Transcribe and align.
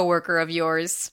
coworker 0.00 0.38
of 0.38 0.50
yours. 0.50 1.12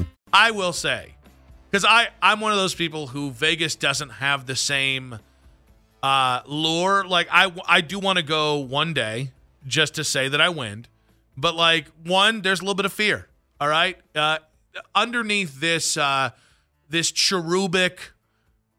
I 0.33 0.51
will 0.51 0.73
say, 0.73 1.15
because 1.69 1.85
I 1.85 2.09
I'm 2.21 2.39
one 2.39 2.51
of 2.51 2.57
those 2.57 2.75
people 2.75 3.07
who 3.07 3.31
Vegas 3.31 3.75
doesn't 3.75 4.09
have 4.09 4.45
the 4.45 4.55
same 4.55 5.19
uh, 6.01 6.41
lure. 6.45 7.05
Like 7.05 7.27
I 7.31 7.51
I 7.67 7.81
do 7.81 7.99
want 7.99 8.17
to 8.17 8.23
go 8.23 8.57
one 8.57 8.93
day 8.93 9.31
just 9.65 9.95
to 9.95 10.03
say 10.03 10.27
that 10.27 10.41
I 10.41 10.49
win, 10.49 10.85
but 11.37 11.55
like 11.55 11.87
one, 12.05 12.41
there's 12.41 12.59
a 12.59 12.63
little 12.63 12.75
bit 12.75 12.85
of 12.85 12.93
fear. 12.93 13.27
All 13.59 13.67
right, 13.67 13.97
uh, 14.15 14.39
underneath 14.95 15.59
this 15.59 15.97
uh, 15.97 16.31
this 16.89 17.11
cherubic, 17.11 18.11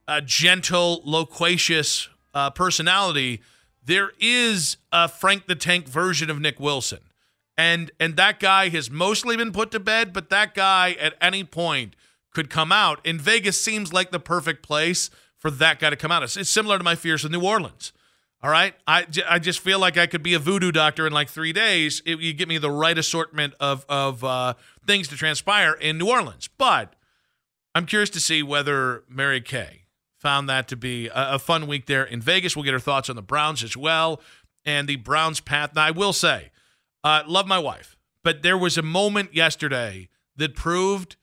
uh, 0.09 0.21
gentle, 0.23 1.03
loquacious 1.05 2.09
uh, 2.35 2.51
personality, 2.51 3.41
there 3.85 4.13
is 4.19 4.77
a 4.91 5.09
Frank 5.09 5.47
the 5.47 5.55
Tank 5.55 5.87
version 5.87 6.31
of 6.31 6.41
Nick 6.41 6.59
Wilson 6.59 7.01
and 7.57 7.91
and 8.01 8.17
that 8.17 8.41
guy 8.41 8.69
has 8.69 8.91
mostly 8.91 9.37
been 9.37 9.53
put 9.53 9.71
to 9.71 9.81
bed 9.81 10.13
but 10.13 10.31
that 10.31 10.55
guy 10.55 10.93
at 10.99 11.15
any 11.21 11.45
point 11.45 11.95
could 12.33 12.51
come 12.51 12.73
out. 12.73 13.01
And 13.05 13.21
vegas 13.21 13.61
seems 13.63 13.93
like 13.93 14.11
the 14.11 14.21
perfect 14.21 14.63
place 14.63 15.11
for 15.39 15.51
that 15.51 15.79
guy 15.79 15.91
to 15.91 15.97
come 15.97 16.11
out. 16.11 16.23
It's, 16.23 16.37
it's 16.37 16.51
similar 16.51 16.79
to 16.79 16.85
my 16.85 16.95
fears 16.95 17.23
with 17.23 17.33
new 17.33 17.45
orleans. 17.45 17.93
All 18.43 18.51
right? 18.51 18.75
I, 18.87 19.05
j- 19.05 19.25
I 19.29 19.39
just 19.39 19.61
feel 19.61 19.79
like 19.79 19.97
i 19.97 20.07
could 20.07 20.23
be 20.23 20.35
a 20.35 20.39
voodoo 20.39 20.73
doctor 20.73 21.07
in 21.07 21.13
like 21.13 21.29
three 21.29 21.53
days. 21.53 22.03
If 22.05 22.21
you 22.21 22.33
give 22.33 22.49
me 22.49 22.59
the 22.59 22.71
right 22.71 22.99
assortment 22.99 23.55
of 23.61 23.85
of 23.89 24.25
uh, 24.25 24.55
things 24.87 25.09
to 25.09 25.17
transpire 25.17 25.73
in 25.73 25.99
new 25.99 26.09
orleans. 26.09 26.49
But 26.59 26.95
i'm 27.75 27.87
curious 27.87 28.11
to 28.11 28.21
see 28.21 28.43
whether 28.43 29.03
mary 29.09 29.41
kay 29.41 29.85
found 30.19 30.47
that 30.49 30.69
to 30.69 30.77
be 30.77 31.09
a, 31.09 31.35
a 31.35 31.39
fun 31.39 31.67
week 31.67 31.87
there 31.87 32.05
in 32.05 32.21
vegas. 32.21 32.57
We'll 32.57 32.65
get 32.65 32.73
her 32.73 32.81
thoughts 32.81 33.09
on 33.09 33.17
the 33.17 33.23
browns 33.23 33.63
as 33.63 33.77
well 33.77 34.21
and 34.65 34.89
the 34.89 34.97
browns 34.97 35.41
path. 35.41 35.75
Now 35.75 35.85
i 35.85 35.91
will 35.91 36.13
say 36.13 36.51
uh, 37.05 37.23
love 37.27 37.47
my 37.47 37.59
wife, 37.59 37.97
but 38.23 38.43
there 38.43 38.59
was 38.59 38.79
a 38.79 38.83
moment 38.83 39.35
yesterday 39.35 40.09
that 40.37 40.55
proved 40.55 41.17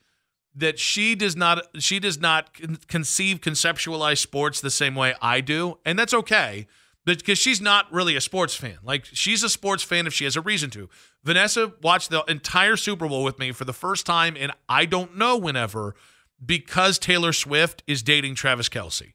that 0.56 0.80
she 0.80 1.16
does 1.16 1.36
not 1.36 1.66
she 1.82 2.00
does 2.00 2.20
not 2.20 2.54
con- 2.54 2.78
conceive 2.88 3.40
conceptualize 3.40 4.18
sports 4.18 4.62
the 4.62 4.72
same 4.72 4.96
way 4.96 5.16
I 5.22 5.42
do, 5.42 5.78
and 5.86 5.98
that's 5.98 6.14
okay 6.14 6.68
because 7.06 7.38
she's 7.38 7.62
not 7.62 7.92
really 7.92 8.16
a 8.16 8.22
sports 8.22 8.56
fan. 8.56 8.78
Like 8.84 9.06
she's 9.06 9.44
a 9.44 9.50
sports 9.50 9.84
fan 9.84 10.06
if 10.06 10.14
she 10.14 10.26
has 10.26 10.36
a 10.36 10.42
reason 10.42 10.70
to. 10.72 10.90
Vanessa 11.24 11.74
watched 11.82 12.10
the 12.10 12.24
entire 12.28 12.76
Super 12.76 13.08
Bowl 13.08 13.24
with 13.24 13.40
me 13.40 13.52
for 13.52 13.66
the 13.66 13.74
first 13.74 14.06
time, 14.06 14.36
and 14.40 14.52
I 14.68 14.86
don't 14.86 15.18
know 15.18 15.38
whenever 15.38 15.96
because 16.44 17.00
Taylor 17.00 17.34
Swift 17.34 17.84
is 17.88 18.04
dating 18.04 18.36
Travis 18.36 18.70
Kelce. 18.70 19.14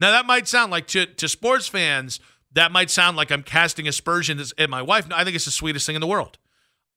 Now 0.00 0.10
that 0.10 0.26
might 0.26 0.48
sound 0.48 0.70
like 0.70 0.86
to 0.88 1.06
to 1.06 1.28
sports 1.28 1.68
fans 1.68 2.20
that 2.56 2.72
might 2.72 2.90
sound 2.90 3.16
like 3.18 3.30
I'm 3.30 3.42
casting 3.42 3.86
aspersions 3.86 4.52
at 4.58 4.70
my 4.70 4.80
wife. 4.80 5.06
No, 5.06 5.14
I 5.14 5.24
think 5.24 5.36
it's 5.36 5.44
the 5.44 5.50
sweetest 5.50 5.86
thing 5.86 5.94
in 5.94 6.00
the 6.00 6.06
world. 6.06 6.38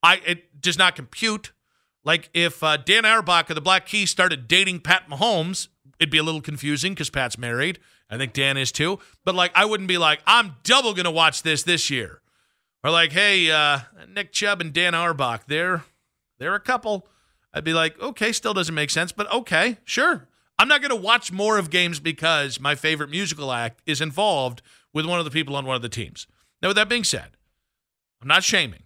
I 0.02 0.22
it 0.26 0.62
does 0.62 0.78
not 0.78 0.96
compute. 0.96 1.52
Like 2.06 2.30
if 2.34 2.64
uh, 2.64 2.78
Dan 2.78 3.04
Auerbach 3.04 3.50
of 3.50 3.56
the 3.56 3.62
Black 3.62 3.86
Keys 3.86 4.10
started 4.10 4.48
dating 4.48 4.80
Pat 4.80 5.10
Mahomes, 5.10 5.68
it'd 6.00 6.10
be 6.10 6.18
a 6.18 6.24
little 6.24 6.42
confusing 6.42 6.94
because 6.94 7.10
Pat's 7.10 7.38
married. 7.38 7.78
I 8.10 8.18
think 8.18 8.32
Dan 8.32 8.56
is 8.56 8.72
too. 8.72 9.00
But 9.26 9.36
like, 9.36 9.52
I 9.54 9.66
wouldn't 9.66 9.90
be 9.90 9.98
like, 9.98 10.22
I'm 10.26 10.56
double 10.64 10.94
gonna 10.94 11.12
watch 11.12 11.44
this 11.44 11.64
this 11.64 11.90
year, 11.90 12.22
or 12.82 12.90
like, 12.90 13.12
hey, 13.12 13.52
uh, 13.52 13.80
Nick 14.08 14.32
Chubb 14.32 14.62
and 14.62 14.72
Dan 14.72 14.96
Auerbach, 14.96 15.46
they're 15.48 15.84
they're 16.40 16.56
a 16.56 16.62
couple. 16.62 17.06
I'd 17.54 17.66
be 17.66 17.74
like, 17.74 18.00
okay, 18.00 18.32
still 18.32 18.54
doesn't 18.54 18.76
make 18.76 18.92
sense, 18.92 19.12
but 19.12 19.32
okay, 19.32 19.78
sure. 19.84 20.28
I'm 20.58 20.70
not 20.70 20.82
gonna 20.82 20.96
watch 20.96 21.34
more 21.34 21.58
of 21.58 21.70
games 21.70 22.00
because 22.00 22.62
my 22.62 22.76
favorite 22.76 23.10
musical 23.10 23.52
act 23.52 23.82
is 23.86 24.00
involved 24.00 24.62
with 24.94 25.06
one 25.06 25.20
of 25.20 25.26
the 25.26 25.32
people 25.32 25.56
on 25.56 25.66
one 25.66 25.76
of 25.76 25.82
the 25.82 25.90
teams. 25.90 26.28
Now, 26.62 26.70
with 26.70 26.78
that 26.78 26.90
being 26.90 27.04
said, 27.04 27.38
I'm 28.22 28.28
not 28.28 28.44
shaming. 28.44 28.84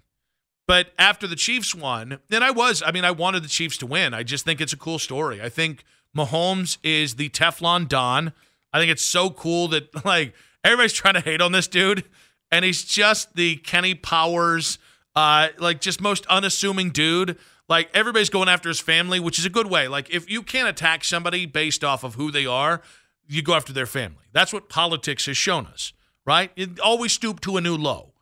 But 0.67 0.93
after 0.97 1.27
the 1.27 1.35
Chiefs 1.35 1.75
won, 1.75 2.19
and 2.31 2.43
I 2.43 2.51
was, 2.51 2.81
I 2.85 2.91
mean, 2.91 3.03
I 3.03 3.11
wanted 3.11 3.43
the 3.43 3.49
Chiefs 3.49 3.77
to 3.79 3.85
win. 3.85 4.13
I 4.13 4.23
just 4.23 4.45
think 4.45 4.61
it's 4.61 4.73
a 4.73 4.77
cool 4.77 4.97
story. 4.97 5.41
I 5.41 5.49
think 5.49 5.83
Mahomes 6.15 6.77
is 6.83 7.15
the 7.15 7.29
Teflon 7.29 7.87
Don. 7.87 8.31
I 8.71 8.79
think 8.79 8.91
it's 8.91 9.03
so 9.03 9.29
cool 9.29 9.67
that, 9.69 10.05
like, 10.05 10.33
everybody's 10.63 10.93
trying 10.93 11.15
to 11.15 11.19
hate 11.19 11.41
on 11.41 11.51
this 11.51 11.67
dude. 11.67 12.05
And 12.51 12.63
he's 12.63 12.83
just 12.83 13.35
the 13.35 13.57
Kenny 13.57 13.95
Powers, 13.95 14.77
uh, 15.15 15.49
like, 15.57 15.81
just 15.81 15.99
most 15.99 16.25
unassuming 16.27 16.91
dude. 16.91 17.37
Like, 17.67 17.89
everybody's 17.93 18.29
going 18.29 18.47
after 18.47 18.69
his 18.69 18.79
family, 18.79 19.19
which 19.19 19.39
is 19.39 19.45
a 19.45 19.49
good 19.49 19.67
way. 19.67 19.87
Like, 19.87 20.09
if 20.13 20.29
you 20.29 20.43
can't 20.43 20.69
attack 20.69 21.03
somebody 21.03 21.45
based 21.45 21.83
off 21.83 22.03
of 22.03 22.15
who 22.15 22.31
they 22.31 22.45
are, 22.45 22.81
you 23.27 23.41
go 23.41 23.53
after 23.53 23.73
their 23.73 23.85
family. 23.85 24.25
That's 24.31 24.53
what 24.53 24.69
politics 24.69 25.25
has 25.25 25.37
shown 25.37 25.65
us, 25.65 25.93
right? 26.25 26.51
It 26.55 26.79
always 26.79 27.13
stoop 27.13 27.39
to 27.41 27.57
a 27.57 27.61
new 27.61 27.75
low. 27.75 28.13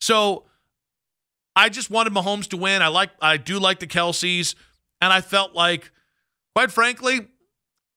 So 0.00 0.44
I 1.54 1.68
just 1.68 1.90
wanted 1.90 2.12
Mahomes 2.12 2.48
to 2.48 2.56
win. 2.56 2.82
I 2.82 2.88
like 2.88 3.10
I 3.20 3.36
do 3.36 3.58
like 3.58 3.80
the 3.80 3.86
Kelces, 3.86 4.54
and 5.00 5.12
I 5.12 5.20
felt 5.20 5.54
like, 5.54 5.90
quite 6.54 6.70
frankly, 6.70 7.28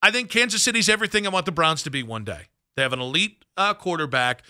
I 0.01 0.11
think 0.11 0.29
Kansas 0.29 0.63
City's 0.63 0.89
everything 0.89 1.25
I 1.25 1.29
want 1.29 1.45
the 1.45 1.51
Browns 1.51 1.83
to 1.83 1.89
be 1.89 2.03
one 2.03 2.23
day. 2.23 2.43
They 2.75 2.81
have 2.81 2.93
an 2.93 2.99
elite 2.99 3.45
uh, 3.57 3.73
quarterback. 3.73 4.43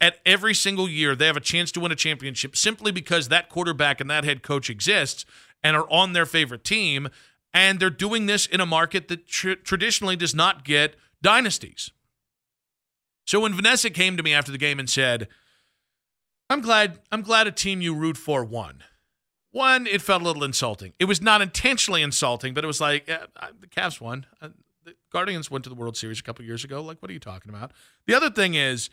At 0.00 0.18
every 0.24 0.54
single 0.54 0.88
year, 0.88 1.16
they 1.16 1.26
have 1.26 1.36
a 1.36 1.40
chance 1.40 1.72
to 1.72 1.80
win 1.80 1.90
a 1.90 1.96
championship 1.96 2.56
simply 2.56 2.92
because 2.92 3.28
that 3.28 3.48
quarterback 3.48 4.00
and 4.00 4.08
that 4.08 4.22
head 4.22 4.42
coach 4.42 4.70
exists 4.70 5.26
and 5.64 5.76
are 5.76 5.90
on 5.90 6.12
their 6.12 6.24
favorite 6.24 6.62
team. 6.62 7.08
And 7.52 7.80
they're 7.80 7.90
doing 7.90 8.26
this 8.26 8.46
in 8.46 8.60
a 8.60 8.66
market 8.66 9.08
that 9.08 9.26
tr- 9.26 9.54
traditionally 9.54 10.14
does 10.14 10.34
not 10.34 10.64
get 10.64 10.94
dynasties. 11.24 11.90
So 13.26 13.40
when 13.40 13.54
Vanessa 13.54 13.90
came 13.90 14.16
to 14.16 14.22
me 14.22 14.34
after 14.34 14.52
the 14.52 14.58
game 14.58 14.78
and 14.78 14.88
said, 14.88 15.26
"I'm 16.48 16.60
glad 16.60 17.00
I'm 17.10 17.22
glad 17.22 17.48
a 17.48 17.52
team 17.52 17.80
you 17.80 17.94
root 17.94 18.16
for 18.16 18.44
won." 18.44 18.84
One, 19.50 19.86
it 19.86 20.02
felt 20.02 20.20
a 20.20 20.24
little 20.24 20.44
insulting. 20.44 20.92
It 20.98 21.06
was 21.06 21.22
not 21.22 21.40
intentionally 21.40 22.02
insulting, 22.02 22.54
but 22.54 22.64
it 22.64 22.66
was 22.66 22.80
like 22.80 23.08
uh, 23.08 23.26
the 23.58 23.66
Cavs 23.66 24.00
won. 24.00 24.26
The 24.84 24.94
Guardians 25.10 25.50
went 25.50 25.64
to 25.64 25.70
the 25.70 25.76
World 25.76 25.96
Series 25.96 26.20
a 26.20 26.22
couple 26.22 26.44
years 26.44 26.64
ago. 26.64 26.82
Like, 26.82 27.00
what 27.00 27.10
are 27.10 27.14
you 27.14 27.20
talking 27.20 27.50
about? 27.50 27.72
The 28.06 28.14
other 28.14 28.30
thing 28.30 28.54
is, 28.54 28.90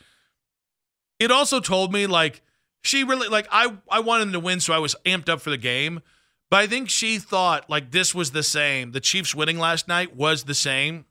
it 1.19 1.31
also 1.31 1.59
told 1.59 1.91
me 1.91 2.07
like 2.07 2.41
she 2.81 3.03
really 3.03 3.27
like 3.27 3.47
I 3.51 3.75
I 3.89 3.99
wanted 3.99 4.25
them 4.25 4.33
to 4.33 4.39
win, 4.39 4.61
so 4.61 4.73
I 4.73 4.79
was 4.79 4.95
amped 5.05 5.27
up 5.27 5.41
for 5.41 5.49
the 5.49 5.57
game. 5.57 6.01
But 6.49 6.61
I 6.61 6.67
think 6.67 6.89
she 6.89 7.17
thought 7.17 7.69
like 7.69 7.91
this 7.91 8.15
was 8.15 8.31
the 8.31 8.43
same. 8.43 8.91
The 8.91 9.01
Chiefs 9.01 9.35
winning 9.35 9.57
last 9.59 9.87
night 9.87 10.15
was 10.15 10.45
the 10.45 10.53
same 10.53 11.05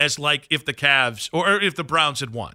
as 0.00 0.18
like 0.18 0.46
if 0.50 0.64
the 0.64 0.74
Cavs 0.74 1.28
or 1.32 1.60
if 1.60 1.74
the 1.74 1.84
Browns 1.84 2.20
had 2.20 2.32
won. 2.32 2.54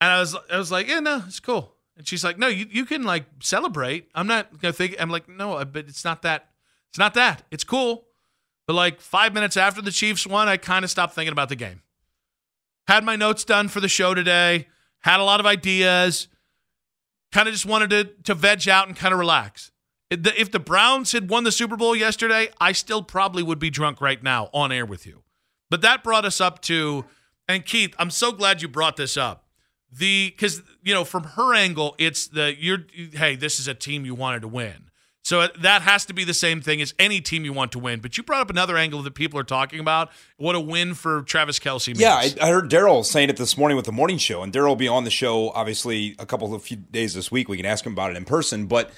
And 0.00 0.10
I 0.10 0.20
was 0.20 0.36
I 0.50 0.58
was 0.58 0.70
like, 0.70 0.88
yeah, 0.88 1.00
no, 1.00 1.24
it's 1.26 1.40
cool. 1.40 1.74
And 1.96 2.06
she's 2.06 2.22
like, 2.22 2.38
no, 2.38 2.46
you, 2.46 2.66
you 2.70 2.84
can 2.84 3.02
like 3.02 3.24
celebrate. 3.40 4.08
I'm 4.14 4.26
not 4.26 4.60
gonna 4.60 4.72
think. 4.72 4.96
I'm 4.98 5.10
like, 5.10 5.28
no, 5.28 5.64
but 5.64 5.88
it's 5.88 6.04
not 6.04 6.22
that. 6.22 6.50
It's 6.90 6.98
not 6.98 7.14
that. 7.14 7.42
It's 7.50 7.64
cool. 7.64 8.06
But 8.66 8.74
like 8.74 9.00
five 9.00 9.34
minutes 9.34 9.56
after 9.56 9.82
the 9.82 9.90
Chiefs 9.90 10.26
won, 10.26 10.48
I 10.48 10.56
kind 10.56 10.84
of 10.84 10.90
stopped 10.90 11.14
thinking 11.14 11.32
about 11.32 11.48
the 11.48 11.56
game. 11.56 11.82
Had 12.86 13.04
my 13.04 13.16
notes 13.16 13.44
done 13.44 13.68
for 13.68 13.80
the 13.80 13.88
show 13.88 14.14
today. 14.14 14.68
Had 15.00 15.20
a 15.20 15.24
lot 15.24 15.40
of 15.40 15.46
ideas. 15.46 16.28
Kind 17.32 17.48
of 17.48 17.54
just 17.54 17.66
wanted 17.66 17.90
to 17.90 18.04
to 18.24 18.34
veg 18.34 18.68
out 18.68 18.86
and 18.86 18.96
kind 18.96 19.12
of 19.12 19.18
relax. 19.18 19.72
If 20.10 20.50
the 20.52 20.60
Browns 20.60 21.12
had 21.12 21.28
won 21.28 21.44
the 21.44 21.52
Super 21.52 21.76
Bowl 21.76 21.94
yesterday, 21.94 22.48
I 22.58 22.72
still 22.72 23.02
probably 23.02 23.42
would 23.42 23.58
be 23.58 23.68
drunk 23.68 24.00
right 24.00 24.22
now 24.22 24.48
on 24.54 24.72
air 24.72 24.86
with 24.86 25.06
you. 25.06 25.22
But 25.70 25.82
that 25.82 26.02
brought 26.02 26.24
us 26.24 26.40
up 26.40 26.60
to, 26.62 27.04
and 27.48 27.64
Keith, 27.64 27.94
I'm 27.98 28.10
so 28.10 28.32
glad 28.32 28.62
you 28.62 28.68
brought 28.68 28.96
this 28.96 29.16
up. 29.16 29.44
The 29.90 30.30
because 30.30 30.62
you 30.82 30.92
know 30.92 31.04
from 31.04 31.24
her 31.24 31.54
angle, 31.54 31.94
it's 31.98 32.26
the 32.26 32.54
you're 32.58 32.84
hey, 33.14 33.36
this 33.36 33.58
is 33.58 33.68
a 33.68 33.74
team 33.74 34.04
you 34.04 34.14
wanted 34.14 34.42
to 34.42 34.48
win. 34.48 34.88
So 35.28 35.46
that 35.60 35.82
has 35.82 36.06
to 36.06 36.14
be 36.14 36.24
the 36.24 36.32
same 36.32 36.62
thing 36.62 36.80
as 36.80 36.94
any 36.98 37.20
team 37.20 37.44
you 37.44 37.52
want 37.52 37.72
to 37.72 37.78
win. 37.78 38.00
But 38.00 38.16
you 38.16 38.22
brought 38.22 38.40
up 38.40 38.48
another 38.48 38.78
angle 38.78 39.02
that 39.02 39.14
people 39.14 39.38
are 39.38 39.44
talking 39.44 39.78
about. 39.78 40.08
What 40.38 40.54
a 40.54 40.60
win 40.60 40.94
for 40.94 41.20
Travis 41.20 41.58
Kelce! 41.58 41.88
means. 41.88 42.00
Yeah, 42.00 42.14
I, 42.14 42.32
I 42.40 42.48
heard 42.48 42.70
Daryl 42.70 43.04
saying 43.04 43.28
it 43.28 43.36
this 43.36 43.58
morning 43.58 43.76
with 43.76 43.84
the 43.84 43.92
morning 43.92 44.16
show, 44.16 44.42
and 44.42 44.50
Daryl 44.54 44.68
will 44.68 44.76
be 44.76 44.88
on 44.88 45.04
the 45.04 45.10
show 45.10 45.50
obviously 45.50 46.16
a 46.18 46.24
couple 46.24 46.54
of 46.54 46.62
few 46.62 46.78
days 46.78 47.12
this 47.12 47.30
week. 47.30 47.46
We 47.46 47.58
can 47.58 47.66
ask 47.66 47.84
him 47.84 47.92
about 47.92 48.10
it 48.10 48.16
in 48.16 48.24
person, 48.24 48.66
but 48.68 48.90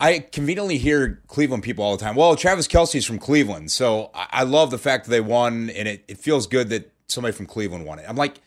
I 0.00 0.20
conveniently 0.20 0.78
hear 0.78 1.22
Cleveland 1.26 1.64
people 1.64 1.84
all 1.84 1.96
the 1.96 2.02
time. 2.02 2.14
Well, 2.14 2.36
Travis 2.36 2.68
Kelce's 2.68 3.04
from 3.04 3.18
Cleveland, 3.18 3.72
so 3.72 4.10
I, 4.14 4.26
I 4.30 4.42
love 4.44 4.70
the 4.70 4.78
fact 4.78 5.04
that 5.04 5.10
they 5.10 5.20
won, 5.20 5.70
and 5.70 5.88
it, 5.88 6.04
it 6.06 6.18
feels 6.18 6.46
good 6.46 6.68
that 6.68 6.92
somebody 7.08 7.32
from 7.32 7.46
Cleveland 7.46 7.84
won 7.84 7.98
it. 7.98 8.04
I'm 8.08 8.16
like, 8.16 8.40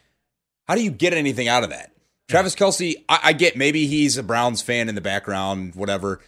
how 0.68 0.76
do 0.76 0.84
you 0.84 0.92
get 0.92 1.14
anything 1.14 1.48
out 1.48 1.64
of 1.64 1.72
that? 1.72 1.92
Travis 2.30 2.56
Kelce, 2.56 3.04
I, 3.10 3.20
I 3.24 3.34
get 3.34 3.58
maybe 3.58 3.88
he's 3.88 4.18
a 4.18 4.24
Browns 4.24 4.62
fan 4.62 4.88
in 4.88 4.96
the 4.96 5.02
background, 5.02 5.76
whatever. 5.76 6.22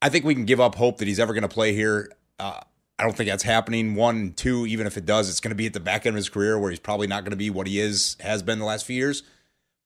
I 0.00 0.08
think 0.08 0.24
we 0.24 0.34
can 0.34 0.46
give 0.46 0.60
up 0.60 0.74
hope 0.76 0.98
that 0.98 1.08
he's 1.08 1.20
ever 1.20 1.34
going 1.34 1.42
to 1.42 1.48
play 1.48 1.74
here. 1.74 2.10
Uh, 2.38 2.60
I 2.98 3.02
don't 3.02 3.14
think 3.14 3.28
that's 3.28 3.42
happening. 3.42 3.94
One, 3.94 4.32
two, 4.32 4.66
even 4.66 4.86
if 4.86 4.96
it 4.96 5.04
does, 5.04 5.28
it's 5.28 5.40
going 5.40 5.50
to 5.50 5.56
be 5.56 5.66
at 5.66 5.74
the 5.74 5.80
back 5.80 6.06
end 6.06 6.14
of 6.14 6.16
his 6.16 6.30
career 6.30 6.58
where 6.58 6.70
he's 6.70 6.80
probably 6.80 7.06
not 7.06 7.24
going 7.24 7.32
to 7.32 7.36
be 7.36 7.50
what 7.50 7.66
he 7.66 7.78
is 7.78 8.16
has 8.20 8.42
been 8.42 8.58
the 8.58 8.64
last 8.64 8.86
few 8.86 8.96
years. 8.96 9.22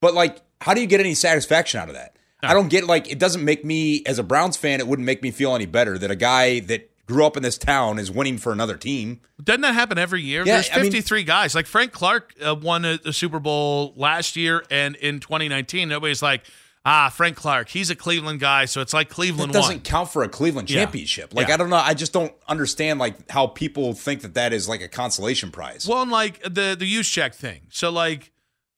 But 0.00 0.14
like, 0.14 0.40
how 0.60 0.74
do 0.74 0.80
you 0.80 0.86
get 0.86 1.00
any 1.00 1.14
satisfaction 1.14 1.80
out 1.80 1.88
of 1.88 1.94
that? 1.94 2.13
I 2.50 2.54
don't 2.54 2.68
get 2.68 2.84
like 2.84 3.10
it 3.10 3.18
doesn't 3.18 3.44
make 3.44 3.64
me 3.64 4.02
as 4.06 4.18
a 4.18 4.22
Browns 4.22 4.56
fan. 4.56 4.80
It 4.80 4.86
wouldn't 4.86 5.06
make 5.06 5.22
me 5.22 5.30
feel 5.30 5.54
any 5.54 5.66
better 5.66 5.98
that 5.98 6.10
a 6.10 6.16
guy 6.16 6.60
that 6.60 6.90
grew 7.06 7.26
up 7.26 7.36
in 7.36 7.42
this 7.42 7.58
town 7.58 7.98
is 7.98 8.10
winning 8.10 8.38
for 8.38 8.50
another 8.52 8.76
team. 8.78 9.20
Doesn't 9.42 9.60
that 9.60 9.74
happen 9.74 9.98
every 9.98 10.22
year? 10.22 10.42
Yeah, 10.46 10.54
There's 10.54 10.70
I 10.72 10.76
mean- 10.76 10.84
53 10.92 11.22
guys. 11.24 11.54
Like 11.54 11.66
Frank 11.66 11.92
Clark 11.92 12.34
uh, 12.44 12.54
won 12.54 12.84
a, 12.86 12.98
a 13.04 13.12
Super 13.12 13.38
Bowl 13.40 13.92
last 13.96 14.36
year 14.36 14.64
and 14.70 14.96
in 14.96 15.20
2019. 15.20 15.86
Nobody's 15.90 16.22
like, 16.22 16.44
ah, 16.86 17.10
Frank 17.14 17.36
Clark. 17.36 17.68
He's 17.68 17.90
a 17.90 17.94
Cleveland 17.94 18.40
guy, 18.40 18.64
so 18.64 18.80
it's 18.80 18.94
like 18.94 19.08
That 19.10 19.14
Cleveland 19.14 19.52
doesn't 19.52 19.74
won. 19.76 19.80
count 19.82 20.10
for 20.12 20.22
a 20.22 20.28
Cleveland 20.30 20.70
Yeah. 20.70 20.80
championship. 20.84 21.34
Like 21.34 21.48
Yeah. 21.48 21.54
I 21.54 21.56
don't 21.58 21.68
know. 21.68 21.76
I 21.76 21.92
just 21.92 22.14
don't 22.14 22.32
understand 22.48 22.98
like 22.98 23.30
how 23.30 23.48
people 23.48 23.92
think 23.92 24.22
that 24.22 24.32
that 24.34 24.54
is 24.54 24.66
like 24.66 24.80
a 24.80 24.88
consolation 24.88 25.50
prize. 25.50 25.86
Well, 25.86 26.00
and 26.02 26.10
like 26.10 26.42
the 26.42 26.74
the 26.78 27.02
check 27.02 27.34
thing. 27.34 27.62
So 27.70 27.90
like 27.90 28.32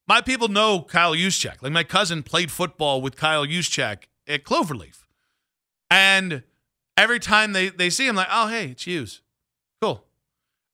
my 0.09 0.21
people 0.21 0.49
know 0.49 0.83
Kyle 0.83 1.15
Juszczyk. 1.15 1.63
Like 1.63 1.73
my 1.73 1.85
cousin 1.85 2.23
played 2.23 2.51
football 2.51 3.01
with 3.01 3.17
Kyle 3.17 3.47
Juszczyk 3.47 4.05
at 4.27 4.45
Cloverleaf, 4.45 5.05
and 5.91 6.43
every 6.97 7.21
time 7.21 7.53
they 7.53 7.69
they 7.69 7.91
see 7.91 8.07
him, 8.07 8.17
like, 8.17 8.29
oh 8.31 8.49
hey, 8.49 8.71
it's 8.71 8.85
Hughes, 8.85 9.23
cool. 9.81 10.05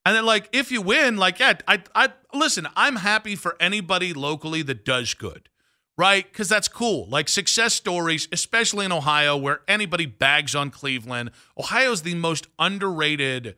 And 0.04 0.16
then 0.16 0.24
like 0.24 0.48
if 0.52 0.70
you 0.70 0.82
win, 0.82 1.16
like 1.16 1.38
yeah, 1.38 1.54
I 1.66 1.82
I 1.94 2.08
listen. 2.34 2.66
I'm 2.76 2.96
happy 2.96 3.36
for 3.36 3.56
anybody 3.60 4.12
locally 4.12 4.62
that 4.62 4.84
does 4.84 5.14
good, 5.14 5.48
right? 5.96 6.24
Because 6.30 6.48
that's 6.48 6.68
cool. 6.68 7.06
Like 7.08 7.28
success 7.28 7.74
stories, 7.74 8.28
especially 8.32 8.84
in 8.84 8.92
Ohio, 8.92 9.36
where 9.36 9.60
anybody 9.68 10.06
bags 10.06 10.54
on 10.54 10.70
Cleveland. 10.70 11.30
Ohio's 11.58 12.02
the 12.02 12.14
most 12.14 12.48
underrated 12.58 13.54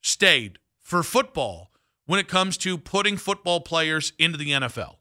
state 0.00 0.58
for 0.80 1.02
football 1.02 1.70
when 2.06 2.18
it 2.18 2.26
comes 2.26 2.56
to 2.58 2.76
putting 2.76 3.16
football 3.16 3.60
players 3.60 4.12
into 4.18 4.36
the 4.36 4.50
NFL. 4.50 4.96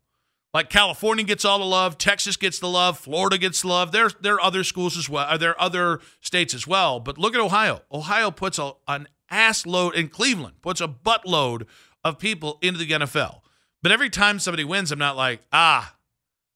Like 0.53 0.69
California 0.69 1.23
gets 1.23 1.45
all 1.45 1.59
the 1.59 1.65
love, 1.65 1.97
Texas 1.97 2.35
gets 2.35 2.59
the 2.59 2.67
love, 2.67 2.97
Florida 2.97 3.37
gets 3.37 3.61
the 3.61 3.69
love. 3.69 3.91
There, 3.93 4.09
there 4.19 4.35
are 4.35 4.41
other 4.41 4.63
schools 4.65 4.97
as 4.97 5.09
well. 5.09 5.25
uh, 5.29 5.37
There 5.37 5.51
are 5.51 5.61
other 5.61 6.01
states 6.19 6.53
as 6.53 6.67
well. 6.67 6.99
But 6.99 7.17
look 7.17 7.33
at 7.33 7.39
Ohio. 7.39 7.81
Ohio 7.91 8.31
puts 8.31 8.59
a, 8.59 8.73
an 8.87 9.07
ass 9.29 9.65
load, 9.65 9.95
in 9.95 10.09
Cleveland 10.09 10.55
puts 10.61 10.81
a 10.81 10.87
buttload 10.89 11.67
of 12.03 12.19
people 12.19 12.57
into 12.61 12.79
the 12.79 12.89
NFL. 12.89 13.39
But 13.81 13.93
every 13.93 14.09
time 14.09 14.39
somebody 14.39 14.65
wins, 14.65 14.91
I'm 14.91 14.99
not 14.99 15.15
like, 15.15 15.41
ah, 15.53 15.95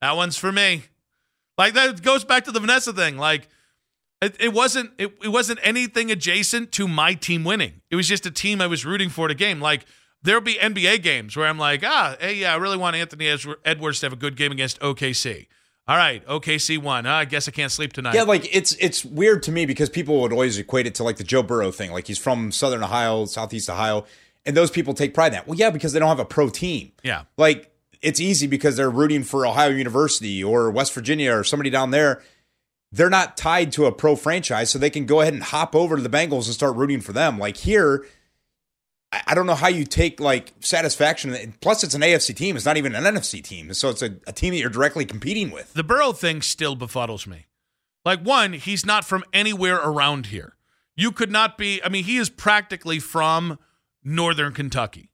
that 0.02 0.18
one's 0.18 0.38
for 0.38 0.52
me. 0.52 0.84
Like 1.58 1.74
that 1.76 2.02
goes 2.02 2.26
back 2.26 2.44
to 2.46 2.52
the 2.52 2.60
Vanessa 2.60 2.92
thing. 2.92 3.18
Like 3.18 3.48
it, 4.22 4.36
it 4.42 4.54
wasn't 4.54 4.92
it, 4.98 5.18
it 5.24 5.30
wasn't 5.30 5.60
anything 5.64 6.12
adjacent 6.12 6.74
to 6.74 6.88
my 6.88 7.14
team 7.14 7.46
winning. 7.46 7.82
It 7.90 7.96
was 7.96 8.08
just 8.10 8.26
a 8.26 8.32
team 8.32 8.60
I 8.60 8.68
was 8.68 8.86
rooting 8.86 9.10
for 9.10 9.26
at 9.26 9.32
a 9.32 9.36
game. 9.36 9.62
Like 9.62 9.86
there'll 10.26 10.42
be 10.42 10.56
NBA 10.56 11.02
games 11.02 11.38
where 11.38 11.48
I'm 11.48 11.58
like, 11.58 11.84
ah, 11.84 12.16
hey, 12.20 12.36
yeah, 12.36 12.54
I 12.54 12.58
really 12.58 12.78
want 12.78 12.96
Anthony 12.96 13.28
Edwards 13.64 14.00
to 14.02 14.06
have 14.08 14.14
a 14.14 14.18
good 14.18 14.36
game 14.36 14.52
against 14.52 14.80
OKC. 14.82 15.48
All 15.88 15.96
right, 15.96 16.26
OKC 16.26 16.80
won. 16.80 17.06
Ah, 17.06 17.18
I 17.20 17.26
guess 17.26 17.48
I 17.48 17.52
can't 17.52 17.72
sleep 17.72 17.94
tonight. 17.94 18.16
Yeah, 18.16 18.24
like 18.24 18.54
it's 18.54 18.74
it's 18.74 19.06
weird 19.06 19.44
to 19.44 19.52
me 19.52 19.68
because 19.68 19.88
people 19.88 20.20
would 20.22 20.32
always 20.32 20.58
equate 20.58 20.88
it 20.88 20.96
to 20.96 21.04
like 21.04 21.18
the 21.18 21.24
Joe 21.24 21.44
Burrow 21.44 21.72
thing. 21.72 21.92
Like 21.92 22.08
he's 22.08 22.18
from 22.18 22.52
Southern 22.52 22.82
Ohio, 22.82 23.26
Southeast 23.26 23.70
Ohio, 23.70 24.06
and 24.48 24.58
those 24.58 24.72
people 24.72 24.96
take 24.96 25.14
pride 25.14 25.28
in 25.28 25.34
that. 25.34 25.48
Well, 25.48 25.58
yeah, 25.58 25.70
because 25.70 25.94
they 25.94 26.00
don't 26.00 26.10
have 26.10 26.20
a 26.20 26.26
pro 26.26 26.50
team. 26.50 26.92
yeah. 27.04 27.24
Like 27.38 27.72
it's 28.02 28.20
easy 28.20 28.48
because 28.48 28.76
they're 28.76 28.90
rooting 28.90 29.24
for 29.24 29.46
Ohio 29.46 29.70
University 29.70 30.44
or 30.44 30.72
West 30.72 30.92
Virginia 30.94 31.36
or 31.36 31.44
somebody 31.44 31.70
down 31.70 31.92
there. 31.92 32.24
They're 32.92 33.10
not 33.10 33.36
tied 33.38 33.72
to 33.74 33.86
a 33.86 33.92
pro 33.92 34.16
franchise, 34.16 34.72
so 34.72 34.80
they 34.80 34.90
can 34.90 35.06
go 35.06 35.22
ahead 35.22 35.34
and 35.34 35.44
hop 35.44 35.76
over 35.76 35.98
to 35.98 36.02
the 36.02 36.10
Bengals 36.10 36.46
and 36.46 36.54
start 36.54 36.76
rooting 36.76 37.02
for 37.02 37.14
them. 37.14 37.38
Like 37.38 37.58
here, 37.58 38.06
I 39.12 39.34
don't 39.34 39.46
know 39.46 39.56
how 39.56 39.68
you 39.68 39.86
take 39.86 40.20
like 40.20 40.54
satisfaction. 40.60 41.54
Plus, 41.62 41.84
it's 41.84 41.94
an 41.94 42.02
AFC 42.02 42.36
team. 42.36 42.56
It's 42.56 42.66
not 42.66 42.78
even 42.78 42.96
an 42.96 43.04
NFC 43.04 43.42
team, 43.42 43.74
so 43.74 43.90
it's 43.90 44.02
a, 44.02 44.16
a 44.28 44.34
team 44.34 44.54
that 44.54 44.60
you're 44.60 44.70
directly 44.70 45.06
competing 45.06 45.52
with. 45.52 45.74
The 45.74 45.84
Burrow 45.84 46.12
thing 46.12 46.42
still 46.42 46.76
befuddles 46.76 47.26
me. 47.26 47.46
Like, 48.04 48.22
one, 48.22 48.54
he's 48.54 48.86
not 48.86 49.06
from 49.06 49.24
anywhere 49.34 49.78
around 49.78 50.28
here. 50.28 50.56
You 50.96 51.12
could 51.12 51.32
not 51.32 51.58
be, 51.58 51.82
I 51.84 51.90
mean, 51.90 52.04
he 52.04 52.18
is 52.18 52.30
practically 52.30 53.00
from 53.00 53.58
northern 54.04 54.54
Kentucky. 54.54 55.12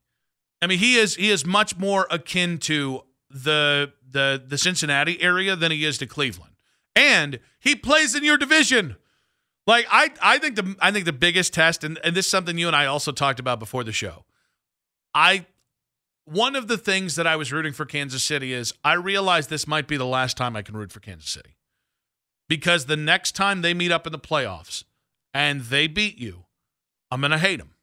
I 0.60 0.66
mean, 0.66 0.78
he 0.78 0.94
is 0.94 1.16
he 1.16 1.30
is 1.30 1.44
much 1.44 1.76
more 1.76 2.06
akin 2.10 2.58
to 2.58 3.02
the 3.28 3.92
the 4.08 4.42
the 4.46 4.58
Cincinnati 4.58 5.20
area 5.20 5.56
than 5.56 5.72
he 5.72 5.84
is 5.84 5.98
to 5.98 6.06
Cleveland. 6.06 6.52
And 6.94 7.40
he 7.58 7.74
plays 7.74 8.14
in 8.14 8.22
your 8.22 8.36
division. 8.36 8.96
Like 9.66 9.86
I 9.90 10.10
I 10.20 10.38
think 10.38 10.56
the 10.56 10.76
I 10.80 10.90
think 10.90 11.04
the 11.04 11.12
biggest 11.12 11.54
test, 11.54 11.84
and, 11.84 11.98
and 12.02 12.16
this 12.16 12.26
is 12.26 12.30
something 12.30 12.58
you 12.58 12.66
and 12.66 12.76
I 12.76 12.86
also 12.86 13.12
talked 13.12 13.38
about 13.38 13.58
before 13.58 13.84
the 13.84 13.92
show. 13.92 14.24
I 15.14 15.46
one 16.24 16.56
of 16.56 16.68
the 16.68 16.78
things 16.78 17.16
that 17.16 17.26
I 17.26 17.36
was 17.36 17.52
rooting 17.52 17.72
for 17.72 17.84
Kansas 17.84 18.22
City 18.22 18.52
is 18.52 18.72
I 18.84 18.94
realized 18.94 19.50
this 19.50 19.66
might 19.66 19.88
be 19.88 19.96
the 19.96 20.06
last 20.06 20.36
time 20.36 20.56
I 20.56 20.62
can 20.62 20.76
root 20.76 20.92
for 20.92 21.00
Kansas 21.00 21.30
City. 21.30 21.56
Because 22.48 22.86
the 22.86 22.96
next 22.96 23.32
time 23.32 23.62
they 23.62 23.74
meet 23.74 23.90
up 23.90 24.06
in 24.06 24.12
the 24.12 24.18
playoffs 24.18 24.84
and 25.32 25.62
they 25.62 25.86
beat 25.86 26.18
you, 26.18 26.44
I'm 27.10 27.20
going 27.20 27.30
to 27.30 27.38
hate 27.38 27.58
them. 27.58 27.74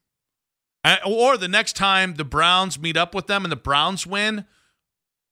Or 1.06 1.38
the 1.38 1.48
next 1.48 1.76
time 1.76 2.16
the 2.16 2.26
Browns 2.26 2.80
meet 2.80 2.96
up 2.96 3.14
with 3.14 3.28
them 3.28 3.44
and 3.44 3.52
the 3.52 3.58
Browns 3.58 4.08
win, 4.08 4.46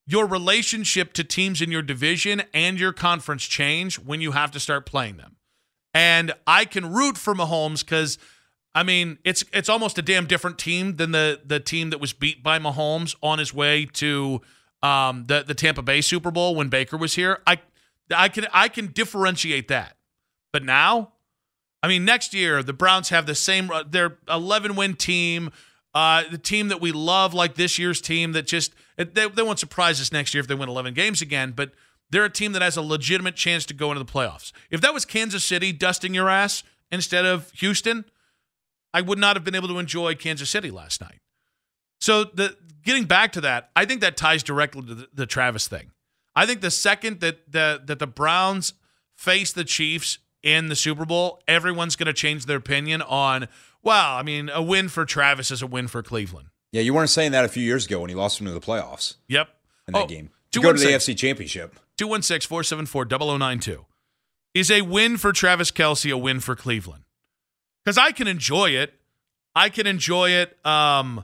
your 0.06 0.26
relationship 0.26 1.14
to 1.14 1.24
teams 1.24 1.62
in 1.62 1.72
your 1.72 1.82
division 1.82 2.44
and 2.54 2.80
your 2.80 2.94
conference 2.94 3.44
change 3.44 3.98
when 4.00 4.22
you 4.22 4.32
have 4.32 4.52
to 4.52 4.60
start 4.60 4.86
playing 4.86 5.18
them. 5.18 5.37
And 5.94 6.34
I 6.46 6.66
can 6.66 6.94
root 6.94 7.18
for 7.18 7.34
Mahomes 7.34 7.84
because 7.84 8.18
I 8.76 8.84
mean 8.84 9.18
it's 9.24 9.44
it's 9.54 9.70
almost 9.70 9.98
a 9.98 10.02
damn 10.02 10.26
different 10.28 10.58
team 10.60 10.98
than 10.98 11.12
the 11.12 11.42
the 11.44 11.60
team 11.60 11.90
that 11.90 12.00
was 12.00 12.14
beat 12.14 12.44
by 12.44 12.60
Mahomes 12.60 13.16
on 13.22 13.40
his 13.40 13.54
way 13.54 13.86
to 13.94 14.42
um, 14.84 15.26
the 15.26 15.44
the 15.48 15.56
Tampa 15.56 15.82
Bay 15.82 16.02
Super 16.02 16.30
Bowl 16.32 16.56
when 16.56 16.70
Baker 16.70 16.98
was 16.98 17.16
here. 17.16 17.40
I 17.48 17.60
I 18.16 18.30
can 18.30 18.48
I 18.54 18.68
can 18.70 18.88
differentiate 18.92 19.68
that. 19.70 19.98
But 20.54 20.64
now, 20.64 21.14
I 21.82 21.88
mean, 21.88 22.06
next 22.06 22.34
year 22.34 22.62
the 22.62 22.74
Browns 22.74 23.10
have 23.10 23.26
the 23.26 23.36
same. 23.36 23.72
uh, 23.72 23.84
They're 23.88 24.18
11 24.30 24.76
win 24.76 24.96
team. 24.96 25.52
Uh, 25.94 26.24
the 26.30 26.38
team 26.38 26.68
that 26.68 26.80
we 26.80 26.92
love, 26.92 27.34
like 27.34 27.56
this 27.56 27.80
year's 27.80 28.00
team, 28.00 28.34
that 28.34 28.46
just 28.46 28.76
they, 28.98 29.28
they 29.28 29.42
won't 29.42 29.58
surprise 29.58 30.00
us 30.00 30.12
next 30.12 30.34
year 30.34 30.42
if 30.42 30.48
they 30.48 30.54
win 30.54 30.70
11 30.70 30.94
games 30.94 31.24
again. 31.24 31.54
But 31.56 31.72
they're 32.10 32.26
a 32.26 32.30
team 32.30 32.52
that 32.54 32.62
has 32.62 32.78
a 32.78 32.82
legitimate 32.82 33.36
chance 33.36 33.66
to 33.68 33.74
go 33.74 33.92
into 33.92 34.04
the 34.04 34.12
playoffs. 34.12 34.52
If 34.72 34.82
that 34.82 34.94
was 34.94 35.06
Kansas 35.06 35.44
City 35.44 35.72
dusting 35.74 36.14
your 36.14 36.30
ass 36.30 36.64
instead 36.92 37.26
of 37.26 37.52
Houston, 37.52 38.06
I 38.94 39.02
would 39.02 39.20
not 39.20 39.36
have 39.36 39.44
been 39.44 39.56
able 39.56 39.68
to 39.68 39.80
enjoy 39.80 40.16
Kansas 40.16 40.50
City 40.50 40.72
last 40.72 41.02
night. 41.02 41.20
So 42.00 42.24
the 42.24 42.56
getting 42.84 43.06
back 43.06 43.32
to 43.34 43.42
that, 43.42 43.70
I 43.76 43.86
think 43.86 44.02
that 44.02 44.16
ties 44.18 44.44
directly 44.44 44.84
to 44.84 44.96
the, 44.96 45.10
the 45.14 45.26
Travis 45.26 45.68
thing. 45.68 45.92
I 46.36 46.46
think 46.46 46.62
the 46.62 46.72
second 46.72 47.20
that 47.22 47.52
the 47.52 47.82
that 47.86 48.00
the 48.00 48.08
Browns 48.08 48.74
face 49.16 49.52
the 49.52 49.64
Chiefs 49.64 50.20
in 50.44 50.68
the 50.70 50.76
Super 50.76 51.06
Bowl, 51.06 51.42
everyone's 51.48 51.96
going 51.96 52.06
to 52.08 52.14
change 52.14 52.46
their 52.46 52.58
opinion 52.58 53.02
on. 53.02 53.48
Well, 53.84 54.16
I 54.16 54.22
mean, 54.24 54.50
a 54.54 54.62
win 54.62 54.88
for 54.90 55.04
Travis 55.06 55.50
is 55.52 55.62
a 55.62 55.68
win 55.68 55.88
for 55.88 56.04
Cleveland. 56.04 56.50
Yeah, 56.72 56.82
you 56.82 56.94
weren't 56.94 57.10
saying 57.10 57.32
that 57.32 57.44
a 57.44 57.48
few 57.48 57.64
years 57.64 57.86
ago 57.86 58.00
when 58.02 58.10
he 58.10 58.16
lost 58.16 58.38
them 58.38 58.46
to 58.48 58.54
the 58.54 58.60
playoffs 58.62 59.16
Yep. 59.28 59.50
in 59.88 59.94
that 59.94 60.04
Oh, 60.04 60.06
game 60.08 60.30
to 60.52 60.60
go 60.62 60.72
to 60.72 60.78
the 60.78 60.84
216. 60.86 61.16
AFC 61.16 61.18
Championship. 61.18 61.80
216 61.98 62.48
474 62.48 63.06
0092. 63.38 63.86
Is 64.54 64.72
a 64.72 64.82
win 64.82 65.18
for 65.18 65.32
Travis 65.32 65.72
Kelce 65.72 66.12
a 66.12 66.18
win 66.18 66.40
for 66.40 66.56
Cleveland? 66.56 67.04
Because 67.84 67.98
I 67.98 68.12
can 68.12 68.28
enjoy 68.28 68.72
it. 68.72 68.94
I 69.56 69.70
can 69.70 69.88
enjoy 69.88 70.32
it 70.32 70.58
um, 70.66 71.24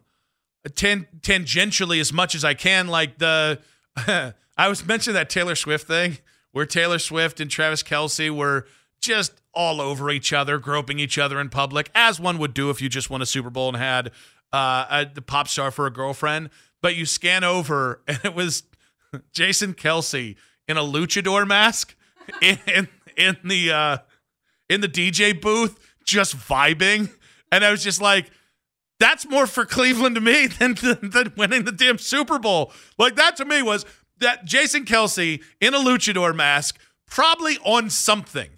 tan- 0.75 1.07
tangentially 1.21 1.99
as 1.99 2.13
much 2.13 2.35
as 2.35 2.43
I 2.43 2.53
can. 2.53 2.87
Like 2.87 3.17
the, 3.17 3.59
I 4.57 4.67
was 4.67 4.85
mentioning 4.85 5.15
that 5.15 5.29
Taylor 5.29 5.55
Swift 5.55 5.87
thing 5.87 6.17
where 6.51 6.65
Taylor 6.65 6.99
Swift 6.99 7.39
and 7.39 7.51
Travis 7.51 7.83
Kelce 7.83 8.29
were 8.29 8.65
just 9.01 9.33
all 9.53 9.81
over 9.81 10.09
each 10.09 10.31
other, 10.31 10.57
groping 10.57 10.99
each 10.99 11.17
other 11.17 11.39
in 11.39 11.49
public, 11.49 11.91
as 11.93 12.19
one 12.19 12.37
would 12.37 12.53
do 12.53 12.69
if 12.69 12.81
you 12.81 12.89
just 12.89 13.09
won 13.09 13.21
a 13.21 13.25
Super 13.25 13.49
Bowl 13.49 13.67
and 13.67 13.77
had 13.77 14.11
uh, 14.53 14.85
a, 14.89 15.05
the 15.11 15.21
pop 15.21 15.47
star 15.47 15.71
for 15.71 15.85
a 15.85 15.91
girlfriend. 15.91 16.49
But 16.81 16.95
you 16.95 17.05
scan 17.05 17.43
over 17.43 18.01
and 18.07 18.19
it 18.23 18.33
was 18.33 18.63
Jason 19.31 19.73
Kelce 19.73 20.35
in 20.67 20.77
a 20.77 20.81
luchador 20.81 21.47
mask 21.47 21.95
in 22.41 22.59
in, 23.17 23.37
the 23.43 23.71
uh, 23.71 23.97
in 24.69 24.81
the 24.81 24.87
DJ 24.87 25.39
booth 25.39 25.79
just 26.05 26.35
vibing. 26.37 27.11
And 27.51 27.63
I 27.63 27.71
was 27.71 27.83
just 27.83 28.01
like, 28.01 28.31
that's 28.99 29.27
more 29.27 29.47
for 29.47 29.65
Cleveland 29.65 30.15
to 30.15 30.21
me 30.21 30.47
than, 30.59 30.75
than, 30.75 31.09
than 31.09 31.33
winning 31.37 31.65
the 31.65 31.71
damn 31.71 31.97
Super 31.97 32.39
Bowl. 32.39 32.71
Like 32.97 33.15
that 33.15 33.35
to 33.37 33.45
me 33.45 33.61
was 33.61 33.85
that 34.19 34.45
Jason 34.45 34.85
Kelce 34.85 35.41
in 35.59 35.73
a 35.73 35.77
luchador 35.79 36.35
mask, 36.35 36.79
probably 37.07 37.57
on 37.65 37.89
something. 37.89 38.49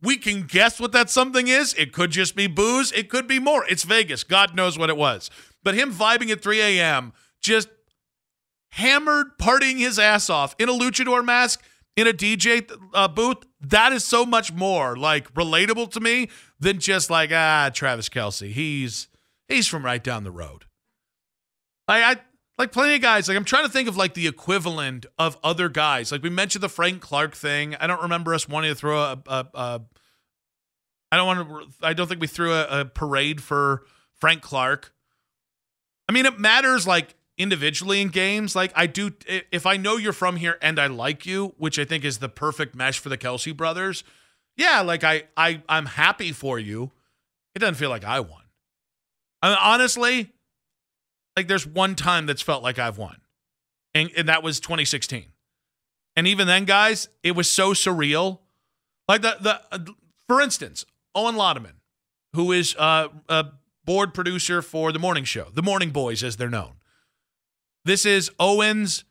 We 0.00 0.16
can 0.16 0.42
guess 0.42 0.80
what 0.80 0.90
that 0.92 1.10
something 1.10 1.46
is. 1.46 1.74
It 1.74 1.92
could 1.92 2.10
just 2.10 2.34
be 2.34 2.48
booze. 2.48 2.90
It 2.90 3.08
could 3.08 3.28
be 3.28 3.38
more. 3.38 3.64
It's 3.68 3.84
Vegas. 3.84 4.24
God 4.24 4.56
knows 4.56 4.76
what 4.76 4.90
it 4.90 4.96
was. 4.96 5.30
But 5.62 5.74
him 5.74 5.92
vibing 5.92 6.30
at 6.30 6.42
3 6.42 6.60
a.m., 6.60 7.12
just 7.40 7.68
hammered, 8.72 9.38
partying 9.38 9.78
his 9.78 9.98
ass 9.98 10.28
off 10.28 10.54
in 10.58 10.68
a 10.68 10.72
luchador 10.72 11.24
mask, 11.24 11.62
in 11.96 12.06
a 12.06 12.12
DJ 12.12 12.70
uh, 12.94 13.08
booth, 13.08 13.44
that 13.60 13.92
is 13.92 14.04
so 14.04 14.24
much 14.24 14.52
more 14.52 14.96
like 14.96 15.32
relatable 15.34 15.90
to 15.92 16.00
me 16.00 16.28
than 16.58 16.78
just 16.78 17.10
like 17.10 17.30
ah 17.32 17.70
Travis 17.72 18.08
Kelce. 18.08 18.50
He's 18.50 19.08
he's 19.46 19.68
from 19.68 19.84
right 19.84 20.02
down 20.02 20.24
the 20.24 20.30
road. 20.30 20.64
I, 21.86 22.02
I 22.02 22.16
like 22.58 22.72
plenty 22.72 22.94
of 22.94 23.02
guys. 23.02 23.28
Like 23.28 23.36
I'm 23.36 23.44
trying 23.44 23.66
to 23.66 23.72
think 23.72 23.88
of 23.88 23.96
like 23.96 24.14
the 24.14 24.26
equivalent 24.26 25.04
of 25.18 25.36
other 25.44 25.68
guys. 25.68 26.10
Like 26.10 26.22
we 26.22 26.30
mentioned 26.30 26.62
the 26.62 26.68
Frank 26.68 27.02
Clark 27.02 27.34
thing. 27.34 27.74
I 27.76 27.86
don't 27.86 28.02
remember 28.02 28.34
us 28.34 28.48
wanting 28.48 28.70
to 28.70 28.74
throw 28.74 28.98
a. 28.98 29.22
a, 29.26 29.46
a 29.54 29.80
I 31.10 31.16
don't 31.16 31.26
want 31.26 31.48
to. 31.48 31.86
I 31.86 31.92
don't 31.92 32.06
think 32.08 32.22
we 32.22 32.26
threw 32.26 32.54
a, 32.54 32.80
a 32.80 32.84
parade 32.86 33.42
for 33.42 33.82
Frank 34.14 34.40
Clark. 34.40 34.94
I 36.08 36.12
mean, 36.12 36.24
it 36.24 36.38
matters 36.38 36.86
like 36.86 37.14
individually 37.38 38.00
in 38.00 38.08
games. 38.08 38.54
Like 38.54 38.72
I 38.74 38.86
do, 38.86 39.12
if 39.26 39.66
I 39.66 39.76
know 39.76 39.96
you're 39.96 40.12
from 40.12 40.36
here 40.36 40.58
and 40.62 40.78
I 40.78 40.86
like 40.86 41.26
you, 41.26 41.54
which 41.58 41.78
I 41.78 41.84
think 41.84 42.04
is 42.04 42.18
the 42.18 42.28
perfect 42.28 42.74
mesh 42.74 42.98
for 42.98 43.08
the 43.08 43.18
Kelce 43.18 43.56
brothers. 43.56 44.04
Yeah, 44.56 44.82
like 44.82 45.02
I, 45.02 45.24
I, 45.36 45.62
I'm 45.68 45.86
happy 45.86 46.32
for 46.32 46.58
you. 46.58 46.90
It 47.54 47.60
doesn't 47.60 47.76
feel 47.76 47.90
like 47.90 48.04
I 48.04 48.20
won. 48.20 48.42
I 49.40 49.48
mean, 49.50 49.58
honestly, 49.60 50.32
like 51.36 51.48
there's 51.48 51.66
one 51.66 51.94
time 51.94 52.26
that's 52.26 52.42
felt 52.42 52.62
like 52.62 52.78
I've 52.78 52.98
won, 52.98 53.16
and, 53.94 54.10
and 54.16 54.28
that 54.28 54.42
was 54.42 54.60
2016. 54.60 55.26
And 56.14 56.26
even 56.26 56.46
then, 56.46 56.64
guys, 56.64 57.08
it 57.22 57.32
was 57.32 57.50
so 57.50 57.72
surreal. 57.72 58.38
Like 59.08 59.22
the 59.22 59.36
the, 59.70 59.94
for 60.28 60.40
instance, 60.40 60.84
Owen 61.14 61.34
Laudeman, 61.34 61.74
who 62.34 62.52
is 62.52 62.76
uh, 62.78 63.08
a 63.28 63.46
board 63.84 64.14
producer 64.14 64.62
for 64.62 64.92
the 64.92 64.98
morning 64.98 65.24
show, 65.24 65.48
the 65.52 65.62
Morning 65.62 65.90
Boys, 65.90 66.22
as 66.22 66.36
they're 66.36 66.50
known. 66.50 66.74
This 67.84 68.06
is 68.06 68.30
Owen's 68.38 69.04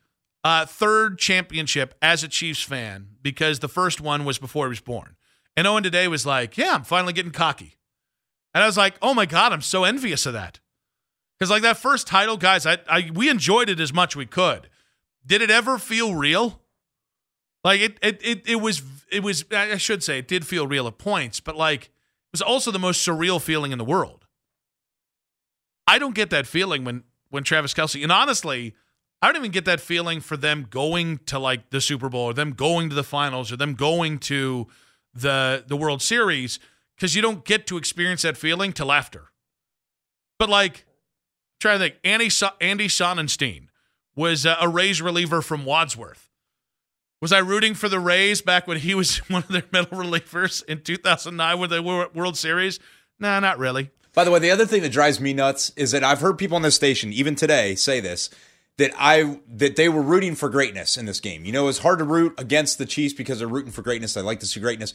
uh, 0.43 0.65
third 0.65 1.19
championship 1.19 1.95
as 2.01 2.23
a 2.23 2.27
Chiefs 2.27 2.61
fan 2.61 3.09
because 3.21 3.59
the 3.59 3.67
first 3.67 4.01
one 4.01 4.25
was 4.25 4.37
before 4.37 4.65
he 4.65 4.69
was 4.69 4.79
born. 4.79 5.15
And 5.57 5.67
Owen 5.67 5.83
today 5.83 6.07
was 6.07 6.25
like, 6.25 6.57
Yeah, 6.57 6.73
I'm 6.73 6.83
finally 6.83 7.13
getting 7.13 7.31
cocky. 7.31 7.75
And 8.53 8.63
I 8.63 8.67
was 8.67 8.77
like, 8.77 8.95
Oh 9.01 9.13
my 9.13 9.25
God, 9.25 9.51
I'm 9.53 9.61
so 9.61 9.83
envious 9.83 10.25
of 10.25 10.33
that. 10.33 10.59
Because, 11.37 11.49
like, 11.49 11.63
that 11.63 11.77
first 11.77 12.05
title, 12.05 12.37
guys, 12.37 12.67
I, 12.67 12.77
I, 12.87 13.09
we 13.11 13.27
enjoyed 13.27 13.67
it 13.67 13.79
as 13.79 13.91
much 13.91 14.15
we 14.15 14.27
could. 14.27 14.69
Did 15.25 15.41
it 15.41 15.49
ever 15.49 15.79
feel 15.79 16.13
real? 16.13 16.61
Like, 17.63 17.81
it, 17.81 17.97
it, 18.03 18.21
it, 18.23 18.43
it 18.47 18.55
was, 18.57 18.83
it 19.11 19.23
was, 19.23 19.45
I 19.51 19.77
should 19.77 20.03
say, 20.03 20.19
it 20.19 20.27
did 20.27 20.45
feel 20.45 20.67
real 20.67 20.87
at 20.87 20.99
points, 20.99 21.39
but 21.39 21.57
like, 21.57 21.85
it 21.85 22.33
was 22.33 22.43
also 22.43 22.69
the 22.69 22.77
most 22.77 23.05
surreal 23.05 23.41
feeling 23.41 23.71
in 23.71 23.79
the 23.79 23.83
world. 23.83 24.27
I 25.87 25.97
don't 25.97 26.13
get 26.13 26.29
that 26.29 26.45
feeling 26.45 26.83
when 26.83 27.03
when 27.31 27.43
Travis 27.43 27.73
Kelce, 27.73 28.03
and 28.03 28.11
honestly, 28.11 28.75
I 29.21 29.27
don't 29.27 29.37
even 29.37 29.51
get 29.51 29.65
that 29.65 29.81
feeling 29.81 30.19
for 30.19 30.37
them 30.37 30.67
going 30.69 31.19
to 31.27 31.39
like 31.39 31.71
the 31.71 31.81
Super 31.81 32.09
Bowl 32.09 32.25
or 32.25 32.33
them 32.33 32.51
going 32.51 32.89
to 32.89 32.95
the 32.95 33.03
finals 33.03 33.51
or 33.51 33.57
them 33.57 33.73
going 33.73 34.19
to 34.19 34.67
the 35.13 35.63
the 35.67 35.75
World 35.75 36.01
Series 36.01 36.59
because 36.95 37.15
you 37.15 37.21
don't 37.21 37.43
get 37.45 37.65
to 37.67 37.77
experience 37.77 38.21
that 38.21 38.37
feeling 38.37 38.73
till 38.73 38.91
after. 38.91 39.31
But 40.37 40.49
like, 40.49 40.85
try 41.59 41.73
to 41.73 41.79
think, 41.79 41.95
Andy 42.03 42.29
Andy 42.59 42.87
Sonnanstine 42.87 43.67
was 44.15 44.45
a 44.45 44.67
Rays 44.67 45.01
reliever 45.01 45.41
from 45.41 45.65
Wadsworth. 45.65 46.29
Was 47.21 47.31
I 47.31 47.37
rooting 47.37 47.75
for 47.75 47.87
the 47.87 47.99
Rays 47.99 48.41
back 48.41 48.67
when 48.67 48.77
he 48.77 48.95
was 48.95 49.17
one 49.29 49.43
of 49.43 49.49
their 49.49 49.63
middle 49.71 49.97
relievers 49.97 50.65
in 50.65 50.81
2009 50.81 51.59
when 51.59 51.69
with 51.69 51.69
the 51.69 52.09
World 52.13 52.37
Series? 52.37 52.79
Nah, 53.19 53.39
not 53.39 53.59
really. 53.59 53.91
By 54.13 54.23
the 54.23 54.31
way, 54.31 54.39
the 54.39 54.51
other 54.51 54.65
thing 54.65 54.81
that 54.81 54.91
drives 54.91 55.19
me 55.19 55.33
nuts 55.33 55.71
is 55.75 55.91
that 55.91 56.03
I've 56.03 56.19
heard 56.19 56.37
people 56.37 56.55
on 56.55 56.61
this 56.61 56.75
station, 56.75 57.13
even 57.13 57.35
today, 57.35 57.75
say 57.75 57.99
this 57.99 58.29
that 58.77 58.91
I 58.97 59.39
that 59.47 59.75
they 59.75 59.89
were 59.89 60.01
rooting 60.01 60.35
for 60.35 60.49
greatness 60.49 60.97
in 60.97 61.05
this 61.05 61.19
game. 61.19 61.45
You 61.45 61.51
know, 61.51 61.67
it's 61.67 61.79
hard 61.79 61.99
to 61.99 62.05
root 62.05 62.33
against 62.37 62.77
the 62.77 62.85
Chiefs 62.85 63.13
because 63.13 63.39
they're 63.39 63.47
rooting 63.47 63.71
for 63.71 63.81
greatness. 63.81 64.17
I 64.17 64.21
like 64.21 64.39
to 64.39 64.45
see 64.45 64.59
greatness. 64.59 64.93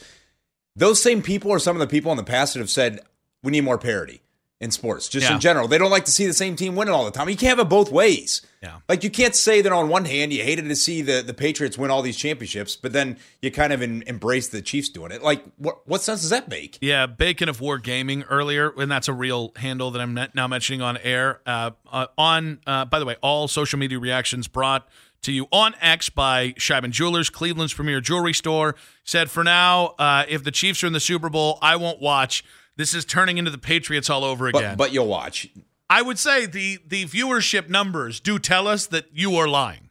Those 0.75 1.03
same 1.03 1.23
people 1.23 1.53
are 1.53 1.59
some 1.59 1.77
of 1.77 1.81
the 1.81 1.87
people 1.87 2.11
in 2.11 2.17
the 2.17 2.25
past 2.25 2.55
that 2.55 2.61
have 2.61 2.71
said 2.71 3.01
we 3.43 3.53
need 3.53 3.63
more 3.63 3.79
parity 3.79 4.23
in 4.59 4.71
sports, 4.71 5.09
just 5.09 5.29
yeah. 5.29 5.35
in 5.35 5.41
general. 5.41 5.69
They 5.69 5.77
don't 5.77 5.91
like 5.91 6.07
to 6.07 6.11
see 6.11 6.27
the 6.27 6.33
same 6.33 6.57
team 6.57 6.77
winning 6.77 6.95
all 6.95 7.05
the 7.05 7.11
time. 7.11 7.29
You 7.29 7.37
can't 7.37 7.59
have 7.59 7.67
it 7.67 7.69
both 7.69 7.93
ways. 7.93 8.41
Yeah. 8.63 8.79
Like 8.89 9.05
you 9.05 9.11
can't 9.11 9.35
say 9.35 9.61
that 9.61 9.71
on 9.71 9.89
one 9.89 10.07
hand 10.07 10.33
you 10.33 10.43
hated 10.43 10.67
to 10.69 10.77
see 10.77 11.03
the, 11.03 11.23
the 11.23 11.35
Patriots 11.35 11.77
win 11.77 11.91
all 11.91 12.01
these 12.01 12.17
championships, 12.17 12.75
but 12.75 12.95
then 12.95 13.19
you 13.43 13.51
kind 13.51 13.73
of 13.73 13.83
in, 13.83 14.03
embrace 14.07 14.49
the 14.49 14.63
Chiefs 14.63 14.89
doing 14.89 15.13
it. 15.13 15.23
Like 15.23 15.45
what 15.59 15.87
what 15.87 16.03
sense 16.03 16.23
does 16.23 16.31
that 16.31 16.49
make? 16.49 16.79
Yeah, 16.81 17.07
Bacon 17.07 17.51
of 17.51 17.61
War 17.61 17.79
Gaming 17.79 18.23
earlier, 18.25 18.73
and 18.79 18.91
that's 18.91 19.09
a 19.09 19.13
real 19.13 19.53
handle 19.57 19.91
that 19.91 20.01
I'm 20.01 20.19
now 20.35 20.49
mentioning 20.49 20.81
on 20.81 20.97
air. 20.99 21.41
Uh, 21.45 21.73
uh, 21.93 22.07
on 22.17 22.61
uh, 22.67 22.87
by 22.87 22.99
the 22.99 23.05
way, 23.05 23.17
all 23.21 23.49
social 23.49 23.79
media 23.79 23.99
reactions 23.99 24.49
brought 24.49 24.89
to 25.23 25.33
you 25.33 25.49
on 25.53 25.75
X 25.83 26.09
by 26.09 26.53
Sheiban 26.53 26.91
Jewelers, 26.91 27.29
Cleveland's 27.29 27.75
premier 27.75 28.01
jewelry 28.01 28.33
store. 28.33 28.75
Said 29.05 29.31
for 29.31 29.45
now, 29.45 29.95
uh, 29.99 30.25
if 30.29 30.45
the 30.45 30.51
Chiefs 30.51 30.83
are 30.83 30.87
in 30.87 30.95
the 30.95 31.01
Super 31.01 31.29
Bowl, 31.29 31.59
I 31.61 31.77
won't 31.77 32.01
watch. 32.01 32.43
This 32.77 32.95
is 32.95 33.05
turning 33.05 33.39
into 33.39 33.51
the 33.51 33.59
Patriots 33.59 34.11
all 34.11 34.25
over 34.25 34.49
again. 34.49 34.77
But, 34.77 34.77
but 34.77 34.93
you'll 34.93 35.07
watch. 35.07 35.49
I 35.89 36.03
would 36.03 36.19
say 36.19 36.47
the 36.47 36.79
the 36.87 37.05
viewership 37.05 37.69
numbers 37.69 38.21
do 38.21 38.39
tell 38.39 38.67
us 38.67 38.87
that 38.89 39.07
you 39.13 39.37
are 39.37 39.49
lying. 39.49 39.91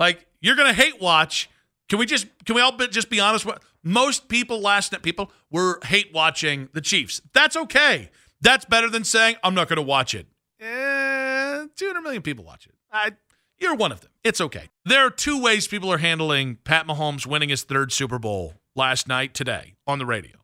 Like 0.00 0.26
you're 0.40 0.56
going 0.56 0.68
to 0.68 0.74
hate 0.74 1.00
watch. 1.00 1.50
Can 1.88 1.98
we 1.98 2.06
just 2.06 2.26
can 2.44 2.54
we 2.54 2.60
all 2.60 2.72
be, 2.72 2.88
just 2.88 3.10
be 3.10 3.20
honest? 3.20 3.46
Most 3.82 4.28
people, 4.28 4.60
last 4.60 4.92
night, 4.92 5.02
people 5.02 5.30
were 5.50 5.80
hate 5.84 6.12
watching 6.12 6.68
the 6.72 6.80
Chiefs. 6.80 7.22
That's 7.32 7.56
okay. 7.56 8.10
That's 8.40 8.64
better 8.64 8.90
than 8.90 9.04
saying 9.04 9.36
I'm 9.42 9.54
not 9.54 9.68
going 9.68 9.76
to 9.76 9.82
watch 9.82 10.14
it. 10.14 10.26
Eh, 10.60 11.66
200 11.76 12.00
million 12.02 12.22
people 12.22 12.44
watch 12.44 12.66
it. 12.66 12.74
I, 12.92 13.12
you're 13.58 13.74
one 13.74 13.92
of 13.92 14.00
them. 14.00 14.10
It's 14.24 14.40
okay. 14.40 14.68
There 14.84 15.04
are 15.06 15.10
two 15.10 15.40
ways 15.40 15.68
people 15.68 15.92
are 15.92 15.98
handling 15.98 16.58
Pat 16.64 16.86
Mahomes 16.86 17.26
winning 17.26 17.48
his 17.48 17.62
third 17.62 17.92
Super 17.92 18.18
Bowl 18.18 18.54
last 18.74 19.08
night, 19.08 19.34
today 19.34 19.74
on 19.86 19.98
the 19.98 20.06
radio. 20.06 20.37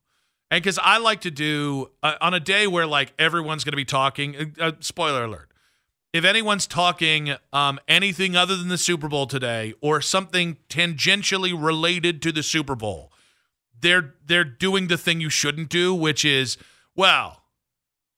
And 0.55 0.63
because 0.63 0.79
I 0.81 0.99
like 0.99 1.23
to 1.23 1.33
do 1.33 1.91
uh, 2.01 2.15
on 2.21 2.33
a 2.33 2.39
day 2.39 2.69
where 2.69 2.87
like 2.87 3.13
everyone's 3.19 3.65
going 3.65 3.73
to 3.73 3.77
be 3.77 3.85
talking, 3.85 4.55
uh, 4.61 4.67
uh, 4.67 4.73
spoiler 4.79 5.25
alert, 5.25 5.51
if 6.13 6.25
anyone's 6.25 6.69
talking 6.69 7.35
um, 7.53 7.81
anything 7.89 8.37
other 8.37 8.55
than 8.55 8.69
the 8.69 8.79
Super 8.79 9.09
Bowl 9.09 9.27
today 9.27 9.75
or 9.81 10.01
something 10.01 10.59
tangentially 10.69 11.61
related 11.61 12.23
to 12.23 12.31
the 12.31 12.45
Super 12.45 12.77
Bowl, 12.77 13.11
they're 13.81 14.15
they're 14.25 14.45
doing 14.45 14.87
the 14.87 14.97
thing 14.97 15.21
you 15.21 15.29
shouldn't 15.29 15.71
do, 15.71 15.93
which 15.93 16.25
is, 16.25 16.57
well, 16.95 17.43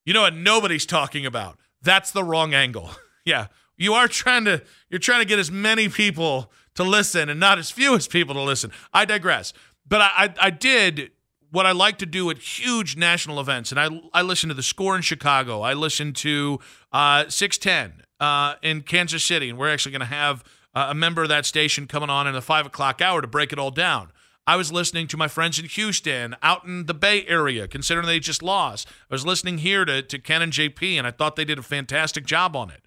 you 0.05 0.13
know 0.13 0.21
what 0.21 0.37
nobody's 0.37 0.85
talking 0.85 1.25
about. 1.25 1.59
That's 1.81 2.11
the 2.11 2.23
wrong 2.23 2.53
angle. 2.53 2.91
yeah, 3.25 3.47
you 3.79 3.95
are 3.95 4.09
trying 4.09 4.45
to 4.45 4.63
you're 4.91 4.99
trying 4.99 5.21
to 5.21 5.27
get 5.27 5.39
as 5.39 5.51
many 5.51 5.89
people 5.89 6.53
to 6.75 6.85
listen 6.85 7.31
and 7.31 7.41
not 7.41 7.59
as 7.59 7.71
few 7.71 7.97
as 7.97 8.07
people 8.07 8.35
to 8.35 8.43
listen. 8.43 8.73
I 8.93 9.07
digress. 9.07 9.55
But 9.89 10.03
I, 10.03 10.11
I, 10.17 10.35
I 10.41 10.51
did 10.51 11.13
what 11.51 11.67
I 11.67 11.73
like 11.73 11.99
to 11.99 12.07
do 12.07 12.31
at 12.31 12.39
huge 12.39 12.97
national 12.97 13.41
events, 13.41 13.71
and 13.71 13.81
I 13.81 13.89
I 14.13 14.23
listen 14.23 14.49
to 14.49 14.55
the 14.55 14.63
Score 14.63 14.97
in 14.97 15.03
Chicago. 15.03 15.63
I 15.63 15.75
listen 15.75 16.13
to 16.15 16.59
uh, 16.93 17.29
610 17.29 18.05
uh, 18.21 18.55
in 18.63 18.83
Kansas 18.83 19.25
City, 19.25 19.51
and 19.51 19.59
we're 19.59 19.73
actually 19.73 19.93
going 19.93 20.01
to 20.01 20.07
have 20.07 20.45
uh, 20.75 20.89
a 20.91 20.95
member 20.95 21.23
of 21.23 21.29
that 21.29 21.47
station 21.47 21.87
coming 21.87 22.11
on 22.11 22.27
in 22.27 22.35
the 22.35 22.43
five 22.43 22.67
o'clock 22.67 23.01
hour 23.01 23.21
to 23.21 23.27
break 23.27 23.53
it 23.53 23.59
all 23.59 23.71
down. 23.71 24.11
I 24.47 24.57
was 24.57 24.71
listening 24.71 25.09
to 25.09 25.17
my 25.17 25.27
friends 25.27 25.59
in 25.59 25.65
Houston, 25.65 26.37
out 26.41 26.65
in 26.65 26.87
the 26.87 26.95
Bay 26.95 27.27
Area, 27.27 27.67
considering 27.67 28.07
they 28.07 28.21
just 28.21 28.45
lost. 28.45 28.87
I 29.11 29.15
was 29.15 29.27
listening 29.27 29.59
here 29.59 29.85
to, 29.85 30.03
to 30.03 30.19
Ken 30.21 30.41
and 30.41 30.53
JP, 30.53 30.99
and 30.99 31.07
I 31.07 31.11
thought 31.11 31.35
they 31.35 31.45
did 31.45 31.59
a 31.59 31.63
fantastic 31.63 32.25
job 32.27 32.55
on 32.55 32.71
it. 32.71 32.83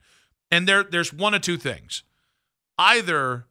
And 0.50 0.68
there, 0.68 0.84
there's 0.84 1.12
one 1.12 1.34
of 1.34 1.42
two 1.42 1.58
things. 1.58 2.04
Either 2.78 3.46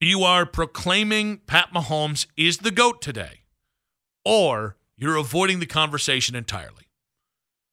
you 0.00 0.22
are 0.22 0.46
proclaiming 0.46 1.42
Pat 1.46 1.68
Mahomes 1.74 2.26
is 2.36 2.58
the 2.58 2.70
GOAT 2.70 3.02
today, 3.02 3.43
or 4.24 4.76
you're 4.96 5.16
avoiding 5.16 5.60
the 5.60 5.66
conversation 5.66 6.34
entirely. 6.34 6.88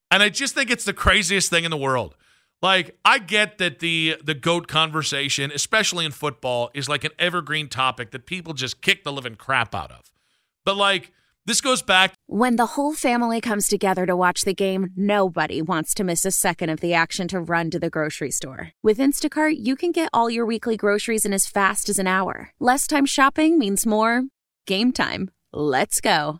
And 0.10 0.22
I 0.22 0.30
just 0.30 0.54
think 0.54 0.70
it's 0.70 0.86
the 0.86 0.94
craziest 0.94 1.50
thing 1.50 1.64
in 1.64 1.72
the 1.72 1.78
world. 1.78 2.16
Like 2.62 2.98
I 3.04 3.18
get 3.20 3.58
that 3.58 3.80
the 3.80 4.18
the 4.24 4.36
goat 4.36 4.68
conversation, 4.68 5.52
especially 5.52 6.06
in 6.06 6.12
football, 6.12 6.70
is 6.74 6.88
like 6.88 7.04
an 7.04 7.12
evergreen 7.18 7.70
topic 7.70 8.12
that 8.12 8.26
people 8.26 8.54
just 8.54 8.82
kick 8.82 9.04
the 9.04 9.12
living 9.12 9.36
crap 9.36 9.74
out 9.74 9.92
of. 9.92 10.12
But 10.64 10.78
like 10.78 11.12
this 11.46 11.60
goes 11.60 11.82
back 11.82 12.14
when 12.28 12.56
the 12.56 12.68
whole 12.68 12.94
family 12.94 13.42
comes 13.42 13.68
together 13.68 14.06
to 14.06 14.16
watch 14.16 14.44
the 14.44 14.54
game, 14.54 14.92
nobody 14.96 15.62
wants 15.62 15.94
to 15.96 16.04
miss 16.04 16.24
a 16.24 16.32
second 16.32 16.70
of 16.70 16.82
the 16.82 16.94
action 16.94 17.28
to 17.30 17.40
run 17.42 17.72
to 17.72 17.80
the 17.80 17.90
grocery 17.90 18.32
store. 18.32 18.72
With 18.84 19.00
Instacart, 19.00 19.56
you 19.58 19.76
can 19.76 19.92
get 19.92 20.10
all 20.14 20.30
your 20.30 20.46
weekly 20.46 20.78
groceries 20.78 21.26
in 21.26 21.34
as 21.34 21.48
fast 21.48 21.90
as 21.90 21.98
an 21.98 22.08
hour. 22.08 22.52
Less 22.60 22.86
time 22.86 23.06
shopping 23.06 23.58
means 23.58 23.86
more 23.86 24.24
game 24.68 24.92
time. 24.92 25.32
Let's 25.54 26.00
go. 26.00 26.40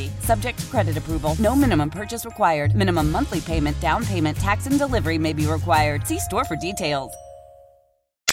Subject 0.19 0.59
to 0.59 0.65
credit 0.67 0.97
approval. 0.97 1.35
No 1.39 1.55
minimum 1.55 1.89
purchase 1.89 2.25
required. 2.25 2.75
Minimum 2.75 3.11
monthly 3.11 3.41
payment, 3.41 3.79
down 3.79 4.05
payment, 4.05 4.37
tax, 4.37 4.65
and 4.65 4.77
delivery 4.77 5.17
may 5.17 5.33
be 5.33 5.45
required. 5.45 6.07
See 6.07 6.19
store 6.19 6.45
for 6.45 6.55
details. 6.55 7.11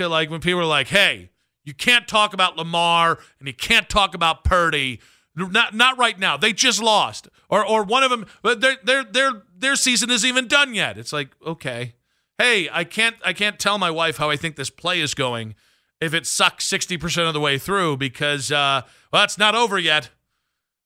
like 0.01 0.31
when 0.31 0.41
people 0.41 0.61
are 0.61 0.65
like, 0.65 0.89
"Hey, 0.89 1.31
you 1.65 1.75
can't 1.75 2.07
talk 2.07 2.33
about 2.33 2.57
Lamar 2.57 3.19
and 3.39 3.49
you 3.49 3.55
can't 3.55 3.89
talk 3.89 4.15
about 4.15 4.45
Purdy." 4.45 5.01
Not 5.35 5.75
not 5.75 5.99
right 5.99 6.19
now. 6.19 6.37
They 6.37 6.53
just 6.53 6.83
lost, 6.83 7.29
or 7.49 7.65
or 7.65 7.85
one 7.85 8.03
of 8.03 8.11
them. 8.11 8.27
But 8.43 8.61
their 8.61 8.77
their 8.83 9.05
their 9.05 9.43
their 9.57 9.77
season 9.77 10.11
isn't 10.11 10.29
even 10.29 10.49
done 10.49 10.75
yet. 10.75 10.99
It's 10.99 11.13
like 11.13 11.31
okay, 11.47 11.95
hey, 12.39 12.69
I 12.73 12.85
can't 12.85 13.17
I 13.25 13.33
can't 13.33 13.59
tell 13.59 13.79
my 13.79 13.91
wife 13.91 14.17
how 14.17 14.31
I 14.31 14.37
think 14.37 14.57
this 14.57 14.71
play 14.71 15.01
is 15.01 15.15
going 15.15 15.55
if 16.01 16.15
it 16.15 16.27
sucks 16.27 16.65
sixty 16.65 16.97
percent 16.97 17.27
of 17.29 17.35
the 17.35 17.41
way 17.41 17.59
through 17.59 17.97
because 17.99 18.51
uh, 18.51 18.83
well, 19.13 19.25
it's 19.25 19.39
not 19.39 19.55
over 19.55 19.79
yet. 19.79 20.11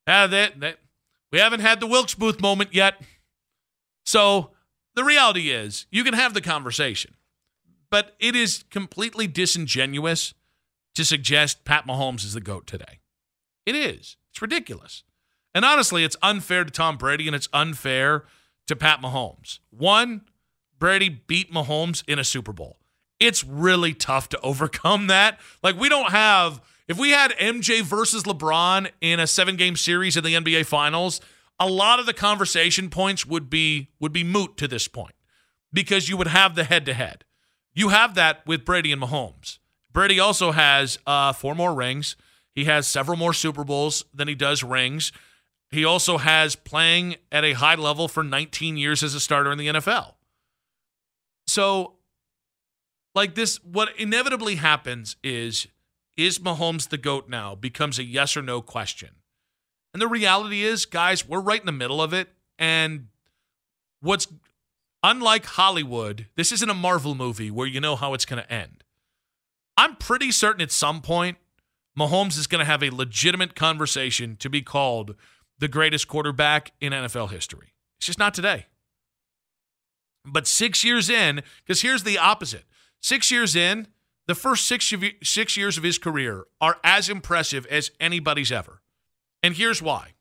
Uh, 0.07 0.27
they, 0.27 0.51
they, 0.57 0.75
we 1.31 1.39
haven't 1.39 1.61
had 1.61 1.81
the 1.81 1.87
Wilkes 1.87 2.15
Booth 2.15 2.41
moment 2.41 2.75
yet. 2.75 3.01
So 4.05 4.51
the 4.95 5.05
reality 5.05 5.51
is, 5.51 5.87
you 5.91 6.05
can 6.05 6.15
have 6.15 6.35
the 6.35 6.41
conversation 6.41 7.15
but 7.93 8.17
it 8.19 8.35
is 8.35 8.65
completely 8.71 9.27
disingenuous 9.27 10.33
to 10.95 11.05
suggest 11.05 11.63
Pat 11.67 11.87
Mahomes 11.87 12.25
is 12.25 12.33
the 12.33 12.41
GOAT 12.41 12.67
today. 12.67 13.01
It 13.67 13.77
is. 13.77 14.17
It's 14.31 14.41
ridiculous. 14.41 15.05
And 15.55 15.63
honestly, 15.63 16.03
it's 16.03 16.17
unfair 16.23 16.65
to 16.65 16.71
Tom 16.71 16.97
Brady 16.97 17.27
and 17.27 17.37
it's 17.37 17.51
unfair 17.53 18.25
to 18.67 18.75
Pat 18.75 19.03
Mahomes. 19.03 19.59
One, 19.69 20.23
Brady 20.79 21.11
beat 21.11 21.53
Mahomes 21.53 22.03
in 22.09 22.19
a 22.19 22.25
Super 22.25 22.55
Bowl. 22.55 22.79
It's 23.21 23.45
really 23.45 23.93
tough 23.93 24.31
to 24.31 24.41
overcome 24.41 25.09
that. 25.09 25.39
Like, 25.63 25.79
we 25.79 25.91
don't 25.91 26.11
have, 26.13 26.63
if 26.89 26.99
we 26.99 27.11
had 27.11 27.33
MJ 27.33 27.83
versus 27.83 28.25
LeBron 28.25 28.91
in 29.01 29.21
a 29.21 29.27
seven 29.27 29.57
game 29.57 29.77
series 29.77 30.17
in 30.17 30.25
the 30.25 30.35
NBA 30.35 30.67
Finals, 30.67 31.21
a 31.59 31.69
lot 31.69 32.01
of 32.01 32.07
the 32.07 32.13
conversation 32.13 32.91
points 32.91 33.25
would 33.25 33.49
be 33.49 33.91
would 34.01 34.13
be 34.13 34.25
moot 34.25 34.57
to 34.57 34.69
this 34.69 34.89
point 34.89 35.15
because 35.73 36.09
you 36.09 36.17
would 36.17 36.27
have 36.27 36.55
the 36.55 36.65
head 36.65 36.85
to 36.87 36.95
head. 36.95 37.25
You 37.75 37.89
have 37.89 38.15
that 38.15 38.47
with 38.47 38.65
Brady 38.65 38.93
and 38.93 39.01
Mahomes. 39.01 39.59
Brady 39.93 40.19
also 40.19 40.53
has 40.53 40.99
uh, 41.07 41.33
four 41.33 41.55
more 41.55 41.75
rings. 41.75 42.17
He 42.55 42.65
has 42.65 42.87
several 42.87 43.17
more 43.17 43.33
Super 43.33 43.65
Bowls 43.65 44.05
than 44.13 44.29
he 44.29 44.35
does 44.35 44.63
rings. 44.63 45.13
He 45.71 45.85
also 45.85 46.19
has 46.19 46.55
playing 46.55 47.17
at 47.31 47.45
a 47.45 47.55
high 47.55 47.77
level 47.77 48.09
for 48.09 48.23
19 48.23 48.77
years 48.77 49.03
as 49.03 49.15
a 49.15 49.21
starter 49.21 49.51
in 49.51 49.59
the 49.59 49.69
NFL. 49.69 50.15
So, 51.47 51.95
like 53.15 53.35
this, 53.35 53.57
what 53.65 53.89
inevitably 53.99 54.57
happens 54.57 55.17
is 55.25 55.67
is 56.17 56.39
Mahomes 56.39 56.89
the 56.89 56.99
GOAT 56.99 57.29
now 57.29 57.55
becomes 57.55 57.99
a 57.99 58.05
yes 58.05 58.37
or 58.37 58.43
no 58.43 58.61
question. 58.61 59.11
And 59.93 60.01
the 60.01 60.09
reality 60.09 60.63
is, 60.63 60.87
guys, 60.87 61.27
we're 61.29 61.41
right 61.41 61.61
in 61.61 61.67
the 61.67 61.73
middle 61.73 62.01
of 62.01 62.13
it. 62.13 62.29
And 62.59 63.09
what's 64.01 64.29
unlike 65.03 65.45
Hollywood, 65.47 66.27
this 66.37 66.53
isn't 66.53 66.71
a 66.71 66.75
Marvel 66.75 67.15
movie 67.15 67.51
where 67.51 67.67
you 67.67 67.81
know 67.81 67.97
how 67.97 68.15
it's 68.15 68.25
going 68.25 68.43
to 68.43 68.53
end. 68.53 68.85
I'm 69.77 69.97
pretty 69.97 70.31
certain 70.31 70.63
at 70.63 70.73
some 70.73 71.01
point, 71.01 71.39
Mahomes 71.99 72.39
is 72.39 72.47
going 72.47 72.61
to 72.61 72.65
have 72.65 72.83
a 72.83 72.91
legitimate 72.91 73.55
conversation 73.55 74.37
to 74.37 74.49
be 74.49 74.63
called 74.63 75.15
the 75.59 75.69
greatest 75.69 76.09
quarterback 76.09 76.73
in 76.81 76.93
NFL 76.93 77.31
history. 77.31 77.75
It's 77.99 78.07
just 78.07 78.19
not 78.19 78.35
today. 78.35 78.67
But 80.25 80.47
six 80.47 80.85
years 80.85 81.11
in, 81.11 81.43
because 81.65 81.83
here's 81.83 82.05
the 82.05 82.19
opposite 82.19 82.65
six 83.01 83.31
years 83.31 83.57
in, 83.57 83.89
the 84.33 84.41
first 84.41 84.67
six, 84.67 84.91
six 85.23 85.59
years 85.59 85.77
of 85.77 85.85
his 85.85 85.99
career 85.99 86.47
are 86.59 86.79
as 86.83 87.11
impressive 87.11 87.67
as 87.67 87.91
anybody's 88.01 88.51
ever. 88.51 88.81
And 89.43 89.55
here's 89.55 89.83
why 89.83 90.15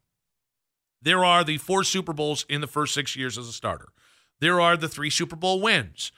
there 1.02 1.24
are 1.24 1.46
the 1.46 1.58
four 1.58 1.86
Super 1.86 2.12
Bowls 2.12 2.46
in 2.50 2.60
the 2.60 2.68
first 2.68 2.94
six 2.94 3.16
years 3.16 3.38
as 3.38 3.48
a 3.48 3.54
starter 3.54 3.88
there 4.42 4.60
are 4.60 4.76
the 4.76 4.90
three 4.90 5.10
Super 5.10 5.38
Bowl 5.38 5.62
wins. 5.62 6.12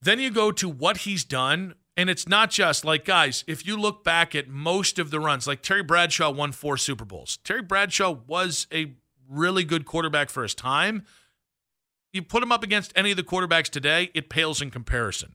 Then 0.00 0.18
you 0.18 0.30
go 0.30 0.50
to 0.52 0.66
what 0.66 0.98
he's 0.98 1.24
done, 1.24 1.74
and 1.94 2.08
it's 2.08 2.26
not 2.26 2.50
just 2.50 2.86
like, 2.86 3.04
guys, 3.04 3.44
if 3.46 3.66
you 3.66 3.76
look 3.76 4.02
back 4.02 4.34
at 4.34 4.48
most 4.48 4.98
of 4.98 5.10
the 5.10 5.20
runs, 5.20 5.46
like 5.46 5.60
Terry 5.60 5.82
Bradshaw 5.82 6.30
won 6.30 6.52
four 6.52 6.78
Super 6.78 7.04
Bowls. 7.04 7.36
Terry 7.44 7.60
Bradshaw 7.60 8.12
was 8.26 8.66
a 8.72 8.94
really 9.28 9.64
good 9.64 9.84
quarterback 9.84 10.30
for 10.30 10.42
his 10.42 10.54
time. 10.54 11.04
You 12.14 12.22
put 12.22 12.42
him 12.42 12.50
up 12.50 12.62
against 12.62 12.94
any 12.96 13.10
of 13.10 13.18
the 13.18 13.22
quarterbacks 13.22 13.68
today, 13.68 14.10
it 14.14 14.30
pales 14.30 14.62
in 14.62 14.70
comparison. 14.70 15.34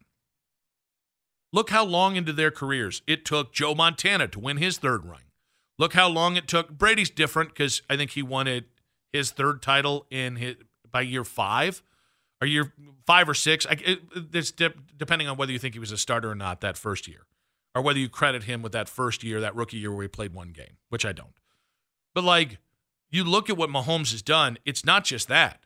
Look 1.52 1.72
how 1.72 1.84
long 1.84 2.16
into 2.16 2.34
their 2.34 2.52
careers 2.52 3.02
it 3.08 3.26
took 3.26 3.54
Joe 3.54 3.74
Montana 3.74 4.28
to 4.28 4.40
win 4.40 4.58
his 4.58 4.78
third 4.78 5.06
ring. 5.06 5.32
Look 5.78 5.94
how 5.94 6.08
long 6.08 6.36
it 6.36 6.48
took. 6.48 6.70
Brady's 6.70 7.10
different 7.10 7.50
because 7.50 7.82
I 7.90 7.98
think 7.98 8.12
he 8.12 8.22
won 8.22 8.48
it 8.48 8.66
his 9.12 9.32
third 9.32 9.62
title 9.62 10.06
in 10.12 10.36
his, 10.36 10.56
by 10.92 11.02
year 11.02 11.24
five 11.24 11.82
or 12.42 12.48
year 12.48 12.74
five 13.06 13.28
or 13.28 13.34
six. 13.34 13.66
I, 13.66 13.78
it, 13.84 14.02
it's 14.34 14.52
de- 14.52 14.74
depending 14.96 15.28
on 15.28 15.38
whether 15.38 15.52
you 15.52 15.60
think 15.60 15.74
he 15.74 15.80
was 15.80 15.92
a 15.92 15.98
starter 15.98 16.32
or 16.32 16.36
not 16.36 16.62
that 16.62 16.78
first 16.78 17.08
year, 17.08 17.26
or 17.74 17.82
whether 17.82 18.00
you 18.00 18.10
credit 18.10 18.44
him 18.44 18.62
with 18.62 18.74
that 18.74 18.90
first 18.90 19.24
year, 19.24 19.42
that 19.42 19.56
rookie 19.56 19.78
year 19.78 19.92
where 19.92 20.04
he 20.04 20.08
played 20.08 20.34
one 20.34 20.50
game, 20.50 20.78
which 20.90 21.06
I 21.06 21.12
don't. 21.12 21.34
But 22.14 22.24
like, 22.24 22.60
you 23.10 23.24
look 23.24 23.50
at 23.50 23.58
what 23.58 23.70
Mahomes 23.70 24.12
has 24.12 24.22
done. 24.22 24.58
It's 24.66 24.86
not 24.86 25.04
just 25.04 25.28
that. 25.30 25.62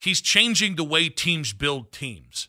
He's 0.00 0.20
changing 0.20 0.76
the 0.76 0.84
way 0.84 1.08
teams 1.08 1.52
build 1.52 1.90
teams. 1.90 2.48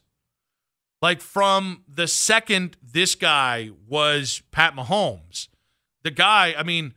Like 1.06 1.22
from 1.22 1.84
the 1.88 2.08
second 2.08 2.78
this 2.82 3.13
guy 3.13 3.70
was 3.88 4.41
Pat 4.50 4.76
Mahomes, 4.76 5.50
the 6.04 6.10
guy. 6.10 6.56
I 6.58 6.63
mean, 6.63 6.96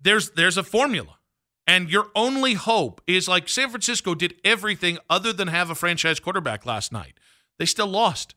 there's 0.00 0.30
there's 0.30 0.56
a 0.56 0.64
formula. 0.64 1.18
And 1.64 1.88
your 1.88 2.08
only 2.16 2.54
hope 2.54 3.00
is 3.06 3.28
like 3.28 3.48
San 3.48 3.70
Francisco 3.70 4.16
did 4.16 4.34
everything 4.44 4.98
other 5.08 5.32
than 5.32 5.46
have 5.46 5.70
a 5.70 5.76
franchise 5.76 6.18
quarterback 6.18 6.66
last 6.66 6.90
night. 6.90 7.20
They 7.56 7.66
still 7.66 7.86
lost. 7.86 8.34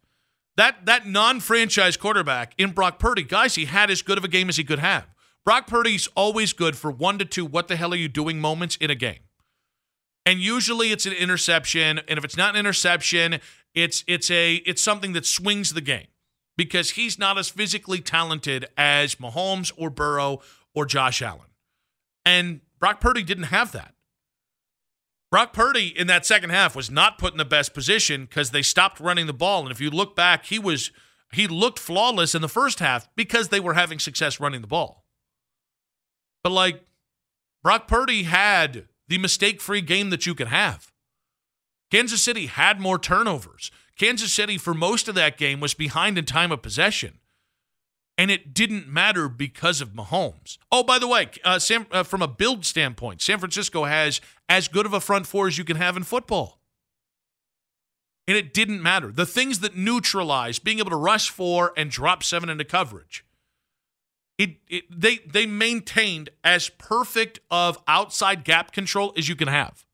That 0.58 0.86
that 0.86 1.08
non-franchise 1.08 1.98
quarterback 1.98 2.54
in 2.60 2.70
Brock 2.70 3.00
Purdy, 3.00 3.24
guys, 3.24 3.56
he 3.56 3.66
had 3.66 3.90
as 3.90 4.04
good 4.04 4.20
of 4.20 4.24
a 4.24 4.28
game 4.28 4.48
as 4.48 4.58
he 4.58 4.64
could 4.64 4.78
have. 4.78 5.08
Brock 5.44 5.66
Purdy's 5.66 6.08
always 6.16 6.54
good 6.54 6.78
for 6.78 6.92
one 6.92 7.18
to 7.18 7.26
two 7.26 7.48
what 7.48 7.68
the 7.68 7.78
hell 7.78 7.94
are 7.94 7.98
you 7.98 8.10
doing 8.10 8.40
moments 8.40 8.76
in 8.76 8.92
a 8.92 8.96
game. 8.96 9.22
And 10.28 10.40
usually 10.40 10.92
it's 10.92 11.06
an 11.06 11.14
interception, 11.14 12.02
and 12.08 12.20
if 12.20 12.26
it's 12.26 12.36
not 12.36 12.54
an 12.54 12.60
interception, 12.60 13.40
it's 13.78 14.04
it's 14.08 14.32
a 14.32 14.56
it's 14.66 14.82
something 14.82 15.14
that 15.14 15.26
swings 15.26 15.76
the 15.76 15.82
game 15.82 16.08
because 16.58 16.92
he's 16.92 17.20
not 17.20 17.38
as 17.38 17.48
physically 17.48 18.00
talented 18.00 18.66
as 18.76 19.16
Mahomes 19.16 19.72
or 19.78 19.92
Burrow 19.92 20.42
or 20.74 20.88
Josh 20.88 21.22
Allen. 21.22 21.52
And 22.26 22.62
Brock 22.80 23.00
Purdy 23.00 23.22
didn't 23.22 23.46
have 23.46 23.72
that. 23.74 23.94
Brock 25.30 25.54
Purdy 25.54 25.94
in 25.96 26.08
that 26.08 26.26
second 26.26 26.50
half 26.50 26.76
was 26.76 26.90
not 26.90 27.20
put 27.20 27.34
in 27.34 27.38
the 27.38 27.46
best 27.46 27.76
position 27.76 28.26
because 28.26 28.50
they 28.50 28.64
stopped 28.64 29.00
running 29.00 29.28
the 29.28 29.34
ball. 29.34 29.62
And 29.62 29.72
if 29.72 29.80
you 29.80 29.92
look 29.92 30.16
back, 30.16 30.46
he 30.46 30.58
was 30.58 30.92
he 31.32 31.48
looked 31.48 31.78
flawless 31.78 32.34
in 32.34 32.42
the 32.42 32.50
first 32.50 32.80
half 32.80 33.08
because 33.16 33.50
they 33.50 33.60
were 33.60 33.76
having 33.76 34.00
success 34.00 34.40
running 34.40 34.62
the 34.62 34.68
ball. 34.68 35.06
But 36.44 36.52
like 36.52 36.84
Brock 37.62 37.88
Purdy 37.88 38.24
had 38.24 38.88
the 39.08 39.20
mistake-free 39.20 39.82
game 39.82 40.10
that 40.10 40.26
you 40.26 40.34
could 40.34 40.48
have. 40.48 40.92
Kansas 41.90 42.22
City 42.22 42.48
had 42.48 42.80
more 42.80 43.00
turnovers. 43.00 43.72
Kansas 43.98 44.34
City 44.34 44.58
for 44.58 44.74
most 44.74 45.08
of 45.08 45.16
that 45.16 45.38
game 45.38 45.60
was 45.60 45.74
behind 45.74 46.18
in 46.18 46.26
time 46.26 46.52
of 46.52 46.62
possession. 46.62 47.20
and 48.18 48.32
it 48.32 48.54
didn't 48.54 48.88
matter 48.88 49.30
because 49.30 49.80
of 49.80 49.94
Mahomes. 49.94 50.58
Oh, 50.72 50.84
by 50.84 50.98
the 51.00 51.08
way, 51.08 51.30
uh, 51.44 51.60
Sam, 51.60 51.86
uh, 51.92 52.04
from 52.04 52.22
a 52.22 52.28
build 52.28 52.66
standpoint, 52.66 53.22
San 53.22 53.38
Francisco 53.40 53.84
has 53.86 54.20
as 54.50 54.68
good 54.68 54.86
of 54.86 54.94
a 54.94 55.00
front 55.00 55.28
four 55.28 55.48
as 55.48 55.58
you 55.58 55.64
can 55.64 55.78
have 55.78 55.96
in 55.96 56.04
football. 56.04 56.60
And 58.28 58.36
it 58.36 58.54
didn't 58.54 58.82
matter. 58.84 59.12
The 59.12 59.26
things 59.26 59.60
that 59.60 59.78
neutralize 59.78 60.60
being 60.60 60.80
able 60.80 60.90
to 60.90 60.98
rush 60.98 61.30
four 61.30 61.72
and 61.78 61.90
drop 61.90 62.24
seven 62.24 62.50
into 62.50 62.66
coverage, 62.66 63.24
it, 64.38 64.58
it 64.68 64.84
they 64.92 65.20
they 65.20 65.46
maintained 65.46 66.30
as 66.44 66.70
perfect 66.70 67.40
of 67.50 67.78
outside 67.88 68.44
gap 68.44 68.74
control 68.74 69.14
as 69.18 69.30
you 69.30 69.36
can 69.36 69.48
have. 69.48 69.86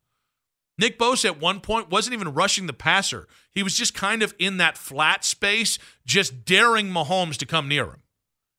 Nick 0.77 0.97
Bosa 0.97 1.25
at 1.25 1.39
one 1.39 1.59
point 1.59 1.89
wasn't 1.89 2.13
even 2.13 2.33
rushing 2.33 2.65
the 2.65 2.73
passer. 2.73 3.27
He 3.51 3.61
was 3.61 3.77
just 3.77 3.93
kind 3.93 4.23
of 4.23 4.33
in 4.39 4.57
that 4.57 4.77
flat 4.77 5.23
space, 5.23 5.77
just 6.05 6.45
daring 6.45 6.87
Mahomes 6.87 7.37
to 7.37 7.45
come 7.45 7.67
near 7.67 7.85
him. 7.85 8.01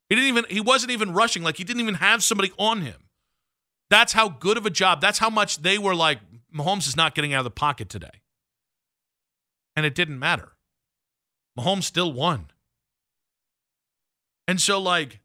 He 0.09 0.15
didn't 0.15 0.29
even 0.29 0.45
he 0.49 0.61
wasn't 0.61 0.93
even 0.93 1.13
rushing, 1.13 1.43
like 1.43 1.57
he 1.57 1.65
didn't 1.65 1.83
even 1.83 1.95
have 1.95 2.23
somebody 2.23 2.53
on 2.59 2.83
him. 2.83 3.09
That's 3.91 4.13
how 4.13 4.29
good 4.29 4.57
of 4.57 4.67
a 4.67 4.71
job. 4.71 5.01
That's 5.01 5.19
how 5.19 5.31
much 5.31 5.59
they 5.59 5.79
were 5.79 5.95
like, 5.95 6.19
Mahomes 6.55 6.87
is 6.87 6.97
not 6.97 7.15
getting 7.15 7.35
out 7.35 7.41
of 7.41 7.45
the 7.45 7.51
pocket 7.51 7.89
today. 7.89 8.23
And 9.77 9.85
it 9.85 9.95
didn't 9.95 10.19
matter. 10.19 10.53
Mahomes 11.59 11.85
still 11.85 12.13
won. 12.13 12.47
And 14.47 14.61
so, 14.61 14.81
like, 14.81 15.21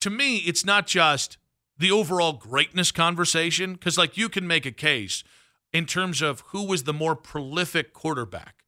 to 0.00 0.10
me, 0.10 0.38
it's 0.38 0.64
not 0.64 0.86
just 0.86 1.38
the 1.76 1.90
overall 1.90 2.32
greatness 2.32 2.92
conversation, 2.92 3.74
because, 3.74 3.96
like, 3.96 4.16
you 4.16 4.28
can 4.28 4.46
make 4.46 4.66
a 4.66 4.72
case 4.72 5.24
in 5.72 5.86
terms 5.86 6.22
of 6.22 6.40
who 6.48 6.66
was 6.66 6.84
the 6.84 6.92
more 6.92 7.14
prolific 7.14 7.92
quarterback, 7.92 8.64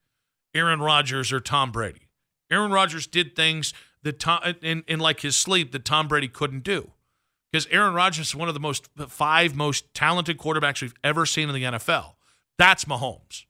Aaron 0.54 0.80
Rodgers 0.80 1.32
or 1.32 1.40
Tom 1.40 1.72
Brady. 1.72 2.08
Aaron 2.50 2.72
Rodgers 2.72 3.06
did 3.06 3.36
things 3.36 3.72
that 4.02 4.18
Tom 4.18 4.40
in, 4.62 4.82
in 4.88 4.98
like 4.98 5.20
his 5.20 5.36
sleep 5.36 5.72
that 5.72 5.84
Tom 5.84 6.08
Brady 6.08 6.28
couldn't 6.28 6.64
do. 6.64 6.92
Because 7.50 7.66
Aaron 7.70 7.94
Rodgers 7.94 8.28
is 8.28 8.34
one 8.34 8.48
of 8.48 8.54
the 8.54 8.60
most 8.60 8.88
five 9.08 9.54
most 9.54 9.92
talented 9.94 10.38
quarterbacks 10.38 10.82
we've 10.82 10.94
ever 11.02 11.26
seen 11.26 11.48
in 11.48 11.54
the 11.54 11.64
NFL. 11.64 12.14
That's 12.58 12.84
Mahomes. 12.84 13.44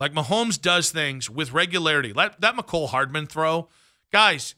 Like 0.00 0.14
Mahomes 0.14 0.60
does 0.60 0.90
things 0.90 1.28
with 1.30 1.52
regularity. 1.52 2.12
That, 2.12 2.40
that 2.40 2.56
Mecole 2.56 2.88
Hardman 2.88 3.26
throw, 3.26 3.68
guys, 4.10 4.54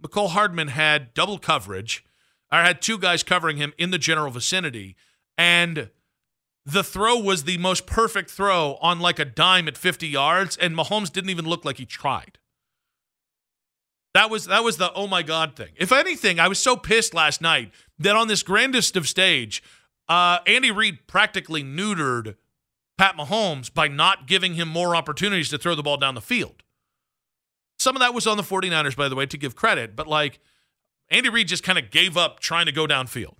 Mecole 0.00 0.30
Hardman 0.30 0.68
had 0.68 1.14
double 1.14 1.38
coverage. 1.38 2.04
I 2.50 2.64
had 2.64 2.80
two 2.80 2.96
guys 2.96 3.22
covering 3.22 3.56
him 3.56 3.72
in 3.76 3.90
the 3.90 3.98
general 3.98 4.30
vicinity, 4.30 4.96
and 5.36 5.90
the 6.66 6.82
throw 6.82 7.16
was 7.16 7.44
the 7.44 7.58
most 7.58 7.86
perfect 7.86 8.28
throw 8.28 8.76
on 8.82 8.98
like 8.98 9.20
a 9.20 9.24
dime 9.24 9.68
at 9.68 9.78
50 9.78 10.08
yards, 10.08 10.56
and 10.56 10.76
Mahomes 10.76 11.12
didn't 11.12 11.30
even 11.30 11.46
look 11.46 11.64
like 11.64 11.78
he 11.78 11.86
tried. 11.86 12.38
That 14.14 14.30
was 14.30 14.46
that 14.46 14.64
was 14.64 14.76
the 14.76 14.92
oh 14.94 15.06
my 15.06 15.22
god 15.22 15.54
thing. 15.54 15.72
If 15.76 15.92
anything, 15.92 16.40
I 16.40 16.48
was 16.48 16.58
so 16.58 16.76
pissed 16.76 17.14
last 17.14 17.40
night 17.40 17.70
that 17.98 18.16
on 18.16 18.28
this 18.28 18.42
grandest 18.42 18.96
of 18.96 19.06
stage, 19.06 19.62
uh, 20.08 20.38
Andy 20.46 20.70
Reid 20.70 21.06
practically 21.06 21.62
neutered 21.62 22.34
Pat 22.98 23.16
Mahomes 23.16 23.72
by 23.72 23.88
not 23.88 24.26
giving 24.26 24.54
him 24.54 24.68
more 24.68 24.96
opportunities 24.96 25.50
to 25.50 25.58
throw 25.58 25.74
the 25.74 25.82
ball 25.82 25.98
down 25.98 26.14
the 26.14 26.20
field. 26.20 26.62
Some 27.78 27.94
of 27.94 28.00
that 28.00 28.14
was 28.14 28.26
on 28.26 28.38
the 28.38 28.42
49ers, 28.42 28.96
by 28.96 29.08
the 29.08 29.14
way, 29.14 29.26
to 29.26 29.36
give 29.36 29.54
credit, 29.54 29.94
but 29.94 30.06
like 30.06 30.40
Andy 31.10 31.28
Reid 31.28 31.48
just 31.48 31.62
kind 31.62 31.78
of 31.78 31.90
gave 31.90 32.16
up 32.16 32.40
trying 32.40 32.66
to 32.66 32.72
go 32.72 32.86
downfield. 32.86 33.36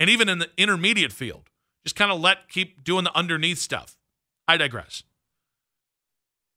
And 0.00 0.10
even 0.10 0.28
in 0.28 0.38
the 0.38 0.50
intermediate 0.56 1.12
field, 1.12 1.50
just 1.86 1.94
kind 1.94 2.10
of 2.10 2.20
let 2.20 2.48
keep 2.48 2.82
doing 2.82 3.04
the 3.04 3.16
underneath 3.16 3.58
stuff. 3.58 3.96
I 4.48 4.56
digress. 4.56 5.04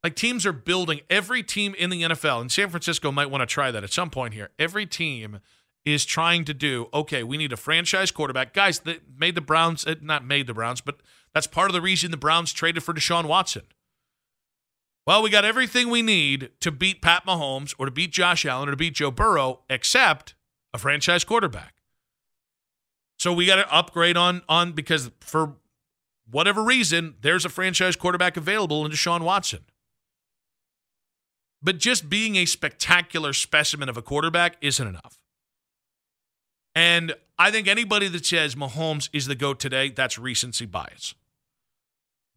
Like 0.04 0.15
teams 0.15 0.44
are 0.46 0.54
building 0.54 1.02
every 1.10 1.44
team 1.44 1.76
in 1.78 1.92
the 1.92 2.02
NFL, 2.02 2.42
and 2.42 2.52
San 2.52 2.70
Francisco 2.70 3.12
might 3.12 3.30
want 3.30 3.42
to 3.42 3.46
try 3.46 3.70
that 3.70 3.84
at 3.84 3.94
some 3.94 4.10
point 4.10 4.34
here. 4.34 4.50
Every 4.58 4.88
team 4.88 5.39
is 5.86 6.04
trying 6.04 6.46
to 6.46 6.54
do 6.54 6.88
okay. 6.94 7.24
We 7.24 7.38
need 7.38 7.54
a 7.54 7.58
franchise 7.58 8.10
quarterback, 8.10 8.54
guys. 8.54 8.80
That 8.80 9.02
made 9.18 9.36
the 9.36 9.42
Browns, 9.42 9.86
uh, 9.86 9.96
not 10.02 10.26
made 10.26 10.48
the 10.48 10.54
Browns, 10.54 10.82
but 10.82 10.98
that's 11.34 11.48
part 11.48 11.70
of 11.70 11.74
the 11.74 11.82
reason 11.82 12.10
the 12.10 12.18
Browns 12.18 12.52
traded 12.52 12.82
for 12.82 12.94
Deshaun 12.94 13.26
Watson. 13.26 13.63
Well, 15.06 15.22
we 15.22 15.30
got 15.30 15.46
everything 15.46 15.89
we 15.89 16.02
need 16.02 16.52
to 16.60 16.72
beat 16.72 17.02
Pat 17.02 17.26
Mahomes 17.26 17.76
or 17.78 17.86
to 17.86 17.92
beat 17.92 18.12
Josh 18.12 18.46
Allen 18.46 18.70
or 18.70 18.72
to 18.72 18.78
beat 18.78 18.96
Joe 18.96 19.12
Burrow, 19.12 19.62
except 19.70 20.34
a 20.74 20.80
franchise 20.80 21.24
quarterback. 21.24 21.79
So 23.19 23.34
we 23.34 23.45
got 23.45 23.58
to 23.58 23.73
upgrade 23.73 24.17
on 24.17 24.41
on 24.47 24.71
because 24.71 25.12
for 25.19 25.55
whatever 26.32 26.63
reason, 26.63 27.15
there's 27.21 27.45
a 27.45 27.49
franchise 27.49 27.95
quarterback 27.95 28.38
available 28.38 28.86
in 28.86 28.91
Deshaun 28.91 29.21
Watson. 29.21 29.65
But 31.62 31.77
just 31.77 32.10
being 32.10 32.38
a 32.38 32.45
spectacular 32.45 33.34
specimen 33.34 33.89
of 33.89 33.97
a 33.97 34.01
quarterback 34.01 34.55
isn't 34.62 34.88
enough. 34.88 35.19
And 36.73 37.13
I 37.38 37.51
think 37.51 37.67
anybody 37.67 38.08
that 38.08 38.25
says 38.25 38.55
Mahomes 38.55 39.10
is 39.12 39.25
the 39.25 39.36
GOAT 39.36 39.60
today, 39.60 39.89
that's 39.89 40.17
recency 40.17 40.65
bias. 40.65 41.13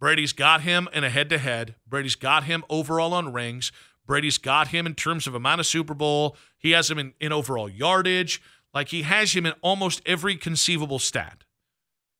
Brady's 0.01 0.33
got 0.33 0.63
him 0.63 0.89
in 0.93 1.05
a 1.05 1.11
head 1.11 1.31
to 1.31 1.39
head. 1.39 1.77
Brady's 1.87 2.17
got 2.17 2.45
him 2.45 2.65
overall 2.69 3.15
on 3.15 3.33
rings. 3.33 3.71
Brady's 4.05 4.39
got 4.39 4.69
him 4.69 4.85
in 4.85 4.95
terms 4.95 5.29
of 5.29 5.35
amount 5.37 5.61
of 5.61 5.67
Super 5.67 5.95
Bowl. 5.95 6.37
He 6.59 6.73
has 6.73 6.91
him 6.91 6.99
in, 6.99 7.15
in 7.21 7.33
overall 7.33 7.69
yardage. 7.69 8.43
Like 8.75 8.89
he 8.89 9.03
has 9.03 9.35
him 9.35 9.47
in 9.47 9.53
almost 9.61 10.01
every 10.07 10.37
conceivable 10.37 10.99
stat. 10.99 11.45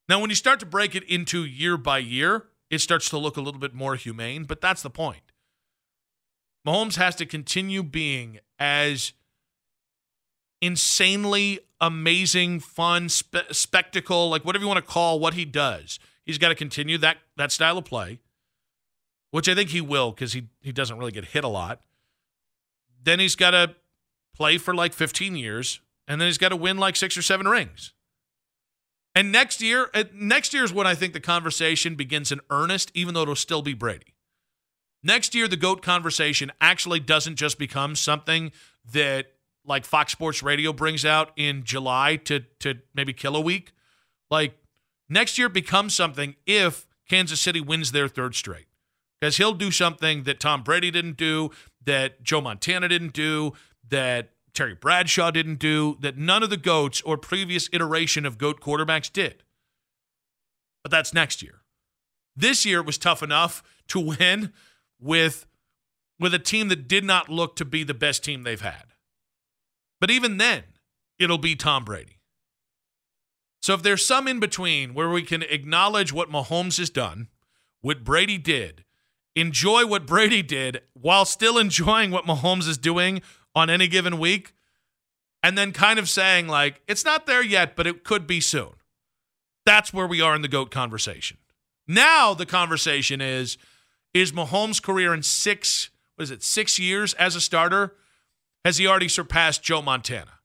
Now, 0.09 0.21
when 0.21 0.31
you 0.31 0.37
start 0.37 0.61
to 0.61 0.67
break 0.67 0.95
it 0.95 1.05
into 1.05 1.45
year 1.45 1.77
by 1.77 1.99
year, 1.99 2.47
it 2.71 2.81
starts 2.81 3.09
to 3.11 3.19
look 3.19 3.37
a 3.37 3.41
little 3.41 3.61
bit 3.61 3.75
more 3.75 3.97
humane, 3.97 4.45
but 4.45 4.61
that's 4.61 4.83
the 4.83 4.91
point. 4.91 5.33
Mahomes 6.67 6.97
has 6.97 7.17
to 7.17 7.27
continue 7.27 7.83
being 7.83 8.39
as 8.59 9.13
insanely 10.61 11.61
amazing, 11.81 12.61
fun, 12.61 13.09
spe- 13.09 13.51
spectacle, 13.51 14.31
like 14.31 14.45
whatever 14.45 14.63
you 14.63 14.69
want 14.69 14.85
to 14.85 14.91
call 14.91 15.19
what 15.19 15.35
he 15.35 15.45
does. 15.45 15.99
He's 16.25 16.39
got 16.39 16.51
to 16.51 16.55
continue 16.55 16.99
that 16.99 17.19
that 17.37 17.51
style 17.51 17.79
of 17.79 17.85
play, 17.85 18.21
which 19.33 19.49
I 19.49 19.55
think 19.55 19.71
he 19.71 19.81
will 19.81 20.13
because 20.13 20.33
he 20.33 20.49
he 20.61 20.73
doesn't 20.73 20.97
really 20.97 21.11
get 21.11 21.27
hit 21.27 21.43
a 21.43 21.49
lot. 21.49 21.81
Then 23.03 23.19
he's 23.19 23.35
got 23.35 23.51
to 23.51 23.75
play 24.35 24.57
for 24.57 24.75
like 24.75 24.93
15 24.93 25.35
years, 25.35 25.81
and 26.09 26.21
then 26.21 26.29
he's 26.29 26.39
got 26.39 26.51
to 26.51 26.57
win 26.57 26.79
like 26.79 26.97
six 26.97 27.17
or 27.17 27.23
seven 27.23 27.47
rings. 27.49 27.93
And 29.15 29.31
next 29.31 29.61
year, 29.61 29.91
uh, 29.93 30.05
next 30.15 30.55
year 30.55 30.65
is 30.65 30.73
when 30.73 30.87
I 30.87 30.95
think 30.95 31.13
the 31.13 31.21
conversation 31.21 31.95
begins 31.95 32.33
in 32.33 32.41
earnest, 32.51 32.91
even 32.95 33.15
though 33.15 33.23
it'll 33.23 33.37
still 33.37 33.63
be 33.63 33.75
Brady. 33.75 34.15
Next 35.03 35.35
year, 35.35 35.49
the 35.49 35.57
GOAT 35.57 35.83
conversation 35.83 36.53
actually 36.61 37.01
doesn't 37.01 37.37
just 37.37 37.59
become 37.59 37.97
something 37.97 38.53
that 38.93 39.27
like 39.65 39.85
Fox 39.85 40.13
Sports 40.13 40.43
Radio 40.43 40.73
brings 40.73 41.05
out 41.05 41.31
in 41.37 41.65
July 41.65 42.17
to 42.17 42.41
to 42.61 42.79
maybe 42.95 43.13
kill 43.13 43.37
a 43.37 43.41
week. 43.41 43.73
Like 44.31 44.57
next 45.09 45.39
year 45.39 45.49
becomes 45.49 45.95
something 45.95 46.37
if 46.47 46.87
Kansas 47.09 47.41
City 47.41 47.61
wins 47.61 47.93
their 47.93 48.09
third 48.09 48.35
straight. 48.35 48.67
Because 49.21 49.37
he'll 49.37 49.53
do 49.53 49.71
something 49.71 50.25
that 50.25 50.41
Tom 50.41 50.63
Brady 50.63 50.91
didn't 50.91 51.17
do, 51.17 51.51
that 51.85 52.25
Joe 52.25 52.41
Montana 52.41 52.89
didn't 52.89 53.13
do, 53.13 53.53
that 53.89 54.32
Terry 54.55 54.75
Bradshaw 54.75 55.31
didn't 55.31 55.59
do, 55.59 55.97
that 56.01 56.19
none 56.19 56.43
of 56.43 56.51
the 56.51 56.57
GOATs 56.57 57.01
or 57.03 57.17
previous 57.17 57.69
iteration 57.73 58.27
of 58.27 58.39
GOAT 58.39 58.61
quarterbacks 58.61 59.11
did. 59.11 59.43
But 60.83 60.91
that's 60.91 61.15
next 61.15 61.43
year. 61.43 61.63
This 62.37 62.67
year 62.67 62.83
was 62.83 62.99
tough 62.99 63.23
enough 63.23 63.63
to 63.89 64.01
win 64.01 64.53
with 65.01 65.47
with 66.19 66.35
a 66.35 66.39
team 66.39 66.69
that 66.69 66.87
did 66.87 67.05
not 67.05 67.29
look 67.29 67.57
to 67.57 67.65
be 67.65 67.83
the 67.83 67.95
best 67.95 68.23
team 68.23 68.43
they've 68.43 68.61
had. 68.61 68.95
But 70.01 70.11
even 70.11 70.37
then, 70.37 70.63
it'll 71.19 71.39
be 71.39 71.57
Tom 71.57 71.85
Brady. 71.85 72.21
So 73.61 73.75
if 73.75 73.83
there's 73.83 74.07
some 74.07 74.29
in 74.29 74.39
between 74.39 74.95
where 74.95 75.11
we 75.11 75.23
can 75.23 75.43
acknowledge 75.43 76.13
what 76.13 76.31
Mahomes 76.31 76.79
has 76.79 76.91
done, 76.91 77.29
what 77.81 78.05
Brady 78.05 78.39
did, 78.39 78.85
enjoy 79.35 79.87
what 79.87 80.07
Brady 80.07 80.43
did 80.43 80.83
while 80.93 81.25
still 81.25 81.59
enjoying 81.59 82.11
what 82.11 82.25
Mahomes 82.25 82.69
is 82.69 82.79
doing 82.79 83.23
on 83.55 83.71
any 83.71 83.89
given 83.89 84.19
week, 84.19 84.55
and 85.43 85.59
then 85.59 85.73
kind 85.73 85.99
of 85.99 86.09
saying, 86.09 86.49
like, 86.49 86.81
it's 86.87 87.05
not 87.05 87.27
there 87.27 87.43
yet, 87.43 87.77
but 87.77 87.87
it 87.87 88.05
could 88.05 88.27
be 88.27 88.41
soon. 88.41 88.71
That's 89.67 89.93
where 89.93 90.07
we 90.07 90.21
are 90.21 90.35
in 90.35 90.43
the 90.43 90.49
GOAT 90.49 90.71
conversation. 90.71 91.39
Now 91.87 92.35
the 92.35 92.47
conversation 92.47 93.21
is 93.21 93.59
is 94.15 94.33
Mahomes' 94.33 94.83
career 94.83 95.15
in 95.15 95.23
six, 95.23 95.91
what 96.17 96.25
is 96.25 96.31
it, 96.31 96.43
six 96.43 96.79
years 96.79 97.15
as 97.15 97.35
a 97.35 97.41
starter? 97.41 97.95
Has 98.65 98.77
he 98.79 98.87
already 98.87 99.09
surpassed 99.09 99.63
Joe 99.63 99.83
Montana? 99.83 100.39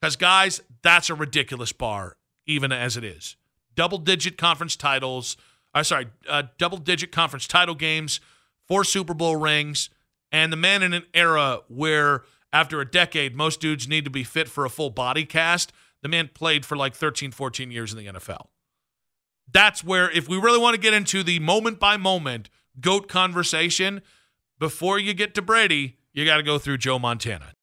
Because, 0.00 0.16
guys, 0.16 0.62
that's 0.82 1.10
a 1.10 1.14
ridiculous 1.14 1.72
bar, 1.72 2.16
even 2.46 2.72
as 2.72 2.96
it 2.96 3.04
is. 3.04 3.36
Double 3.74 3.98
digit 3.98 4.36
conference 4.36 4.76
titles, 4.76 5.36
I'm 5.74 5.84
sorry, 5.84 6.08
uh, 6.28 6.44
double 6.58 6.78
digit 6.78 7.12
conference 7.12 7.46
title 7.46 7.74
games, 7.74 8.20
four 8.66 8.82
Super 8.82 9.14
Bowl 9.14 9.36
rings, 9.36 9.90
and 10.32 10.52
the 10.52 10.56
man 10.56 10.82
in 10.82 10.92
an 10.92 11.04
era 11.14 11.60
where, 11.68 12.22
after 12.52 12.80
a 12.80 12.90
decade, 12.90 13.34
most 13.34 13.60
dudes 13.60 13.88
need 13.88 14.04
to 14.04 14.10
be 14.10 14.24
fit 14.24 14.48
for 14.48 14.64
a 14.64 14.70
full 14.70 14.90
body 14.90 15.24
cast. 15.24 15.72
The 16.02 16.08
man 16.08 16.30
played 16.34 16.66
for 16.66 16.76
like 16.76 16.94
13, 16.94 17.32
14 17.32 17.70
years 17.70 17.92
in 17.92 17.98
the 17.98 18.18
NFL. 18.18 18.48
That's 19.50 19.82
where, 19.82 20.10
if 20.10 20.28
we 20.28 20.36
really 20.36 20.58
want 20.58 20.74
to 20.74 20.80
get 20.80 20.94
into 20.94 21.22
the 21.22 21.38
moment 21.38 21.78
by 21.78 21.96
moment 21.96 22.48
GOAT 22.80 23.08
conversation, 23.08 24.02
before 24.58 24.98
you 24.98 25.14
get 25.14 25.34
to 25.34 25.42
Brady, 25.42 25.98
you 26.12 26.24
got 26.24 26.36
to 26.36 26.42
go 26.42 26.58
through 26.58 26.78
Joe 26.78 26.98
Montana. 26.98 27.52